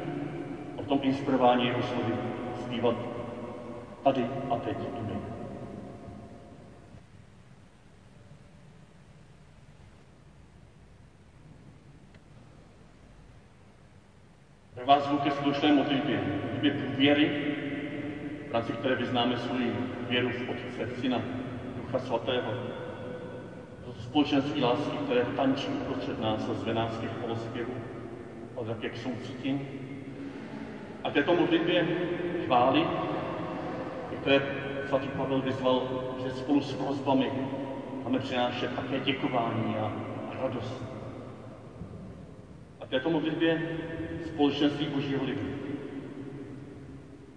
o 0.76 0.82
tom 0.82 0.98
inspirování 1.02 1.66
jeho 1.66 1.82
slovy 1.82 2.12
zpívat 2.64 2.94
tady 4.02 4.26
a 4.50 4.56
teď 4.56 4.76
my. 5.06 5.20
Tak 14.74 14.86
vás 14.86 15.04
zvu 15.04 15.18
ke 15.18 15.30
společné 15.30 15.72
modlitbě, 15.72 16.20
modlitbě 16.52 16.96
věry, 16.96 17.30
v 18.48 18.52
rámci 18.52 18.72
které 18.72 18.94
vyznáme 18.94 19.36
svoji 19.36 19.72
věru 20.08 20.30
v 20.30 20.48
Otce, 20.50 21.00
Syna, 21.00 21.22
Ducha 21.76 21.98
Svatého. 21.98 22.76
Společenství 24.00 24.62
lásky, 24.62 24.96
které 24.96 25.24
tančí 25.24 25.68
uprostřed 25.68 26.20
nás 26.20 26.48
a 26.48 26.54
zve 26.54 26.74
nás 26.74 26.98
těch 26.98 27.10
polospěvů, 27.10 27.95
ale 28.56 28.66
také 28.66 28.88
k 28.88 28.96
soucítí. 28.96 29.60
A 31.04 31.10
této 31.10 31.34
modlitbě 31.34 31.86
chvály, 32.46 32.86
které 34.20 34.42
svatý 34.88 35.08
Pavel 35.08 35.40
vyzval, 35.40 35.82
že 36.22 36.30
spolu 36.30 36.60
s 36.60 36.74
prozbami 36.74 37.30
máme 38.04 38.18
přinášet 38.18 38.76
také 38.76 39.00
děkování 39.00 39.76
a 39.76 39.92
radost. 40.42 40.82
A 42.80 42.86
této 42.86 43.10
modlitbě 43.10 43.78
společenství 44.26 44.86
Božího 44.86 45.24
lidu. 45.24 45.40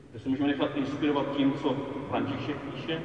Kde 0.09 0.19
se 0.19 0.29
můžeme 0.29 0.47
nechat 0.47 0.77
inspirovat 0.77 1.37
tím, 1.37 1.53
co 1.53 1.75
František 2.09 2.55
píše 2.57 3.01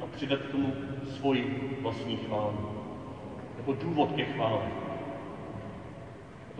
a 0.00 0.06
přidat 0.06 0.40
k 0.40 0.50
tomu 0.50 0.72
svoji 1.06 1.78
vlastní 1.82 2.16
chválu. 2.16 2.68
Nebo 3.56 3.72
důvod 3.72 4.12
ke 4.12 4.24
chvále. 4.24 4.79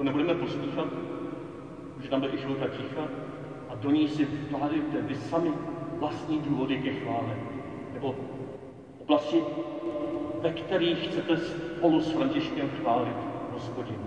To 0.01 0.05
nebudeme 0.05 0.35
pospíchat, 0.35 0.89
že 2.03 2.09
tam 2.09 2.21
bude 2.21 2.33
i 2.33 2.37
chvilka 2.37 2.67
ticha 2.67 3.09
a 3.69 3.75
do 3.75 3.91
ní 3.91 4.09
si 4.09 4.25
vkládejte 4.25 5.01
vy 5.01 5.15
sami 5.15 5.53
vlastní 5.99 6.39
důvody 6.39 6.77
ke 6.77 6.91
chvále. 6.91 7.37
Nebo 7.93 8.15
oblasti, 8.99 9.43
ve 10.41 10.51
kterých 10.51 11.09
chcete 11.09 11.37
spolu 11.37 12.01
s 12.01 12.11
Františkem 12.11 12.69
chválit 12.69 13.17
hospodinu. 13.53 14.07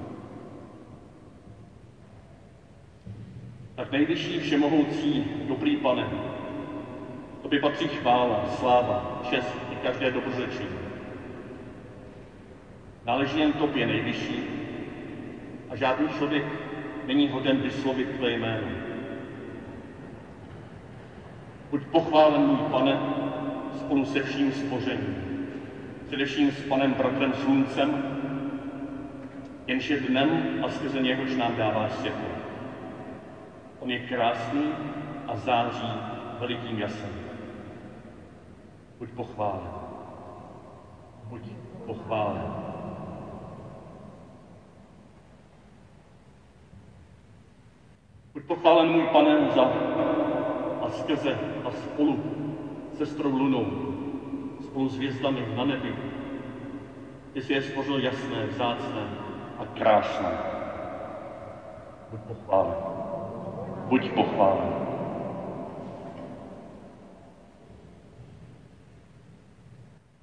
Tak 3.76 3.92
nejvyšší 3.92 4.40
všemohoucí, 4.40 5.26
dobrý 5.48 5.76
pane, 5.76 6.10
tobě 7.42 7.60
patří 7.60 7.88
chvála, 7.88 8.46
sláva, 8.46 9.22
čest 9.30 9.54
i 9.72 9.76
každé 9.76 10.10
dobrořečí. 10.10 10.68
Náleží 13.06 13.40
jen 13.40 13.52
tobě 13.54 13.86
nejvyšší 13.86 14.63
a 15.74 15.76
žádný 15.76 16.08
člověk 16.08 16.44
není 17.06 17.28
hoden 17.28 17.62
vyslovit 17.62 18.10
tvé 18.10 18.32
jméno. 18.32 18.68
Buď 21.72 21.86
pochválen 21.86 22.42
můj 22.42 22.58
pane 22.58 23.00
spolu 23.80 24.06
se 24.06 24.24
vším 24.24 24.52
stvořením, 24.52 25.16
především 26.08 26.52
s 26.52 26.62
panem 26.62 26.94
bratrem 26.94 27.34
sluncem, 27.34 28.04
jenž 29.68 29.90
je 29.90 30.00
dnem 30.00 30.60
a 30.66 30.70
skrze 30.70 31.02
něhož 31.02 31.36
nám 31.36 31.56
dává 31.56 31.90
světlo. 31.90 32.30
On 33.80 33.92
je 33.92 34.00
krásný 34.00 34.72
a 35.28 35.36
září 35.36 35.94
velikým 36.40 36.80
jasem. 36.80 37.10
Buď 39.00 39.10
pochválen. 39.10 39.72
Buď 41.24 41.42
pochválen. 41.86 42.73
Buď 48.34 48.44
pochválen 48.44 48.90
můj 48.90 49.06
panem 49.12 49.50
za 49.56 49.64
a 50.82 50.90
skrze 50.90 51.38
a 51.66 51.72
spolu 51.72 52.20
sestrou 52.94 53.38
lunou, 53.38 53.66
spolu 54.62 54.88
s 54.88 54.96
hvězdami 54.96 55.48
na 55.56 55.64
nebi, 55.64 55.96
ty 57.34 57.42
si 57.42 57.54
je 57.54 57.62
stvořil 57.62 58.00
jasné, 58.00 58.46
vzácné 58.48 59.08
a 59.58 59.66
krásné. 59.66 60.38
Buď 62.12 62.20
pochválen. 62.22 62.76
Buď 63.88 64.12
pochválen. 64.12 64.74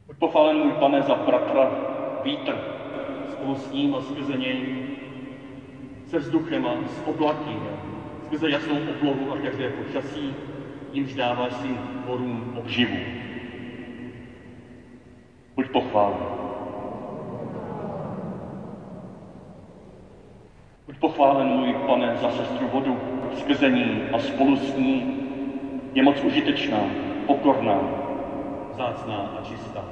Buď 0.07 0.17
pochválen 0.19 0.57
můj 0.57 0.73
pane 0.73 1.03
za 1.03 1.15
bratra 1.15 1.71
vítr, 2.23 2.59
spolu 3.33 3.55
s 3.55 3.73
ním 3.73 3.95
a 3.95 4.01
skrze 4.01 4.37
něj, 4.37 4.87
se 6.07 6.19
vzduchem 6.19 6.67
a 6.67 6.89
s 6.89 7.03
oblaky 7.07 7.80
skrze 8.31 8.51
jasnou 8.51 8.77
oblohu 8.77 9.33
a 9.33 9.39
každé 9.39 9.71
počasí, 9.71 10.35
jimž 10.93 11.15
dáváš 11.15 11.53
svým 11.53 11.77
tvorům 11.77 12.55
obživu. 12.59 12.97
Buď 15.57 15.71
pochválen. 15.71 16.19
Buď 20.87 20.99
pochválen, 20.99 21.47
můj 21.47 21.75
pane, 21.87 22.17
za 22.17 22.31
sestru 22.31 22.69
vodu, 22.69 22.97
skrze 23.39 23.71
ní 23.71 24.03
a 24.13 24.19
spolu 24.19 24.57
s 24.57 24.77
ní 24.77 25.27
je 25.95 26.03
moc 26.03 26.21
užitečná, 26.25 26.81
pokorná, 27.27 27.81
zácná 28.77 29.17
a 29.17 29.43
čistá. 29.43 29.85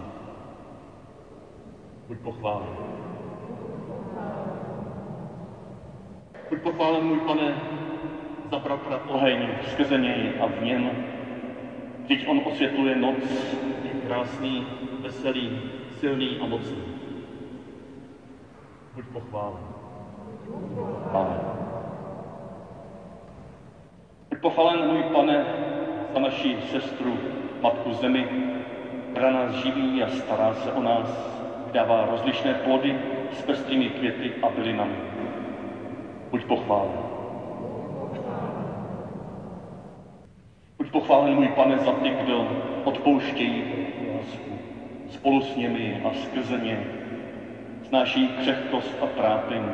Buď 2.08 2.18
pochválen. 2.18 2.68
Buď 6.50 6.62
pochválen, 6.62 7.04
můj 7.04 7.20
pane, 7.20 7.77
za 8.50 8.58
bratra 8.58 9.00
oheň 9.08 9.48
skrze 9.62 9.98
něj 9.98 10.32
a 10.40 10.46
v 10.46 10.62
něm. 10.62 10.90
Vždyť 12.02 12.28
on 12.28 12.40
osvětluje 12.44 12.96
noc, 12.96 13.16
je 13.84 14.00
krásný, 14.06 14.66
veselý, 15.00 15.60
silný 15.90 16.38
a 16.40 16.46
mocný. 16.46 16.82
Buď 18.94 19.04
pochválen. 19.12 19.62
Amen. 21.12 21.40
Buď 24.30 24.38
pochválen, 24.40 24.92
můj 24.92 25.02
pane, 25.02 25.44
za 26.14 26.20
naši 26.20 26.56
sestru, 26.70 27.18
matku 27.62 27.92
zemi, 27.92 28.28
která 29.10 29.30
nás 29.32 29.54
živí 29.54 30.02
a 30.02 30.08
stará 30.08 30.54
se 30.54 30.72
o 30.72 30.82
nás, 30.82 31.38
dává 31.72 32.06
rozlišné 32.10 32.54
plody 32.54 32.98
s 33.32 33.42
pestrými 33.42 33.88
květy 33.88 34.32
a 34.42 34.48
bylinami. 34.48 34.96
Buď 36.30 36.44
pochválen. 36.44 37.17
Buď 40.88 40.92
pochválen, 40.92 41.34
můj 41.34 41.48
pane, 41.48 41.78
za 41.78 41.92
ty, 41.92 42.10
kdo 42.10 42.48
odpouštějí 42.84 43.64
lásku. 44.16 44.58
Spolu 45.08 45.40
s 45.40 45.56
nimi 45.56 46.02
a 46.04 46.14
skrze 46.14 46.58
ně 46.58 46.86
snáší 47.82 48.28
křehkost 48.28 48.96
a 49.02 49.06
trápení. 49.06 49.70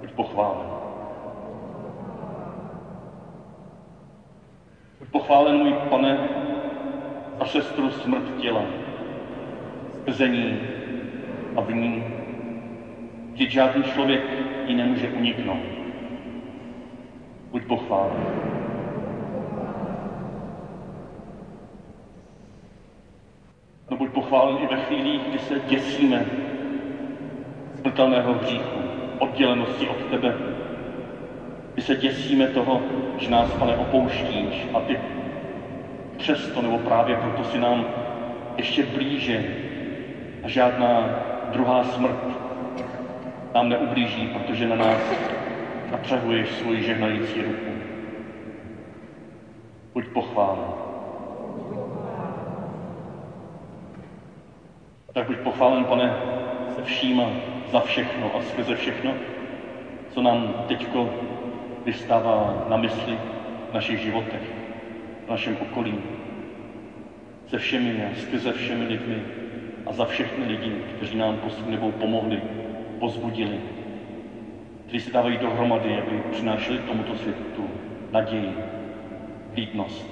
Buď 0.00 0.12
pochválen. 0.12 0.66
Buď 4.98 5.08
pochválen, 5.08 5.56
můj 5.56 5.72
pane, 5.72 6.28
za 7.38 7.44
sestru 7.44 7.90
smrt 7.90 8.36
těla, 8.36 8.62
skrzení 9.92 10.60
a 11.56 11.60
v 11.60 11.74
ní, 11.74 12.04
že 13.34 13.50
žádný 13.50 13.82
člověk 13.82 14.22
ji 14.66 14.74
nemůže 14.74 15.08
uniknout. 15.08 15.66
Buď 17.50 17.62
pochválen. 17.66 18.50
No 23.90 23.96
buď 23.96 24.10
pochválen 24.30 24.58
i 24.62 24.66
ve 24.66 24.76
chvílích, 24.76 25.20
kdy 25.28 25.38
se 25.38 25.58
děsíme 25.58 26.26
smrtelného 27.80 28.34
hříchu, 28.34 28.80
oddělenosti 29.18 29.88
od 29.88 30.04
tebe. 30.10 30.34
Kdy 31.72 31.82
se 31.82 31.94
děsíme 31.94 32.46
toho, 32.46 32.82
že 33.18 33.30
nás, 33.30 33.54
pane, 33.54 33.76
opouštíš 33.76 34.66
a 34.74 34.80
ty 34.80 34.98
přesto 36.16 36.62
nebo 36.62 36.78
právě 36.78 37.16
proto 37.16 37.44
si 37.44 37.58
nám 37.58 37.86
ještě 38.56 38.82
blíže 38.82 39.44
a 40.44 40.48
žádná 40.48 41.10
druhá 41.50 41.82
smrt 41.82 42.24
nám 43.54 43.68
neublíží, 43.68 44.26
protože 44.26 44.66
na 44.66 44.76
nás 44.76 45.00
napřehuješ 45.90 46.48
svoji 46.48 46.82
žehnající 46.82 47.42
ruku. 47.42 47.70
Buď 49.94 50.04
pochválen. 50.08 50.89
Tak 55.12 55.26
buď 55.26 55.36
pochválen, 55.38 55.84
pane, 55.84 56.14
se 56.74 56.82
všíma 56.82 57.30
za 57.70 57.80
všechno 57.80 58.36
a 58.36 58.40
skrze 58.40 58.74
všechno, 58.74 59.14
co 60.10 60.20
nám 60.20 60.64
teďko 60.68 61.10
vystává 61.84 62.64
na 62.68 62.76
mysli 62.76 63.18
v 63.70 63.74
našich 63.74 63.98
životech, 63.98 64.42
v 65.26 65.30
našem 65.30 65.56
okolí, 65.60 65.98
se 67.46 67.58
všemi 67.58 68.04
a 68.04 68.14
skrze 68.14 68.52
všemi 68.52 68.84
lidmi 68.84 69.22
a 69.86 69.92
za 69.92 70.04
všechny 70.04 70.44
lidi, 70.44 70.72
kteří 70.96 71.16
nám 71.16 71.38
nebo 71.66 71.90
pomohli, 71.90 72.42
pozbudili, 72.98 73.60
kteří 74.86 75.00
se 75.00 75.10
dávají 75.10 75.36
dohromady, 75.36 75.98
aby 75.98 76.22
přinášeli 76.30 76.78
tomuto 76.78 77.14
světu 77.14 77.42
tu 77.56 77.70
naději, 78.12 78.54
vlídnost 79.52 80.06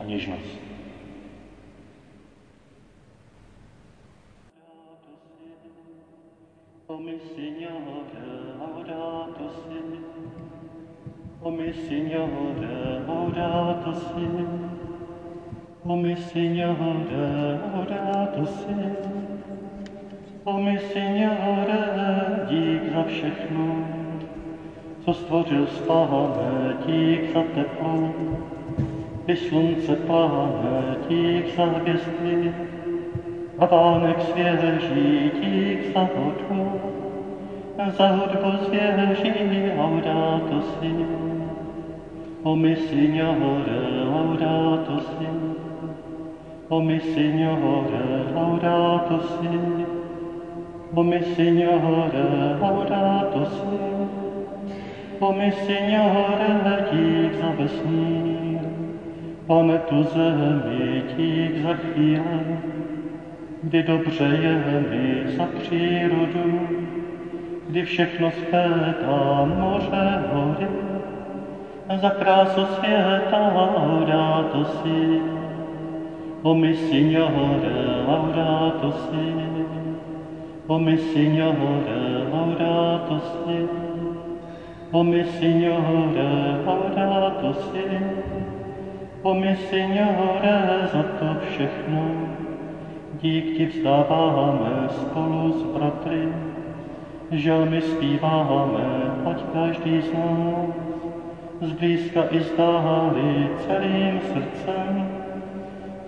a 0.00 0.04
něžnost. 0.04 0.69
O 7.00 7.02
mi 7.02 7.18
Signore, 7.34 8.26
laudato 8.58 9.48
si. 9.48 9.80
O 11.40 11.50
mi 11.50 11.72
Signore, 11.72 13.00
laudato 13.06 13.94
si. 13.94 14.26
O 15.82 15.96
mi 15.96 16.14
Signore, 16.14 17.58
laudato 17.72 18.44
si. 18.44 18.74
O 20.44 20.58
mi 20.58 20.78
Signore, 20.78 21.80
dík 22.48 22.92
za 22.92 23.02
všechno, 23.02 23.88
co 25.04 25.14
stvořil 25.14 25.66
spáne, 25.66 26.76
dík 26.86 27.32
za 27.32 27.42
teplo, 27.54 28.14
i 29.26 29.36
slunce 29.36 29.96
pláne, 29.96 30.96
dík 31.08 31.56
za 31.56 31.64
hvězdy, 31.64 32.54
a 33.60 33.66
vánek 33.66 34.20
svěží 34.20 35.30
dík 35.40 35.94
za 35.94 36.00
hudbu, 36.00 36.89
za 37.88 38.08
hudbu 38.08 38.64
svěží 38.64 39.72
laudato 39.76 40.62
si. 40.62 40.94
O 42.42 42.56
mi 42.56 42.76
Signore, 42.76 44.04
laudato 44.04 45.00
si. 45.00 45.26
O 46.68 46.80
mi 46.80 47.00
Signore, 47.00 48.24
laudato 48.34 49.20
si. 49.20 49.48
O 50.94 51.02
mi 51.02 51.22
Signore, 51.22 52.56
laudato 52.60 53.44
si. 53.44 53.80
O 55.20 55.32
mi 55.32 55.52
Signore, 55.52 56.50
dík 56.92 57.34
za 57.34 57.50
vesmír, 57.58 58.60
Pane 59.46 59.78
tu 59.78 60.02
zemi, 60.02 61.02
dík 61.16 61.62
za 61.62 61.74
chvíle, 61.74 62.58
kdy 63.62 63.82
dobře 63.82 64.24
je 64.24 64.84
mi 64.90 65.36
za 65.36 65.46
přírodu, 65.46 66.60
kdy 67.70 67.84
všechno 67.84 68.30
zpětá 68.30 69.44
moře 69.44 70.22
hory, 70.32 70.66
za 72.00 72.10
krásu 72.10 72.66
světa 72.66 73.52
laudato 73.54 74.64
si. 74.64 75.20
O 76.42 76.54
mi 76.54 76.74
Signore, 76.76 78.04
laudato 78.08 78.92
si. 78.92 79.34
O 80.66 80.78
mi 80.78 80.98
Signore, 80.98 82.26
laudato 82.32 83.20
si. 83.20 83.68
O 84.90 85.04
mi 85.04 85.24
Signore, 85.24 86.30
laudato 86.66 87.54
si. 87.54 87.98
O 89.22 89.34
mi 89.34 89.56
Signore, 89.56 90.58
za 90.92 91.02
to 91.02 91.36
všechno, 91.50 92.02
dík 93.20 93.56
ti 93.56 93.66
vzdáváme 93.66 94.88
spolu 94.88 95.52
s 95.52 95.62
bratry, 95.62 96.28
žalmy 97.30 97.80
zpíváme, 97.80 98.86
ať 99.30 99.38
každý 99.52 100.02
z 100.02 100.12
nás, 100.12 100.74
zblízka 101.60 102.22
i 102.30 102.40
zdáli 102.40 103.50
celým 103.66 104.20
srdcem, 104.20 105.08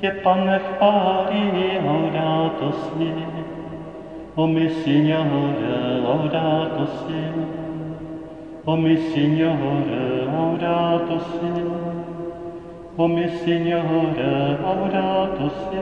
tě, 0.03 0.11
Pane, 0.23 0.59
chválí, 0.59 1.79
laudato 1.87 2.73
si. 2.73 3.15
O 4.35 4.47
mi 4.47 4.71
Signore, 4.71 6.01
laudato 6.03 6.87
si. 6.87 7.23
O 8.65 8.77
mi 8.77 8.97
Signore, 8.97 10.27
laudato 10.27 11.21
si. 11.21 11.53
O 12.97 13.09
mi 13.09 13.29
Signore, 13.29 14.59
laudato 14.63 15.51
si. 15.51 15.79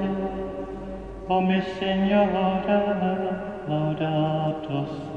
O 1.29 1.41
mi 1.41 1.63
Signore, 1.63 2.81
laudato 3.69 4.87
si. 4.87 5.10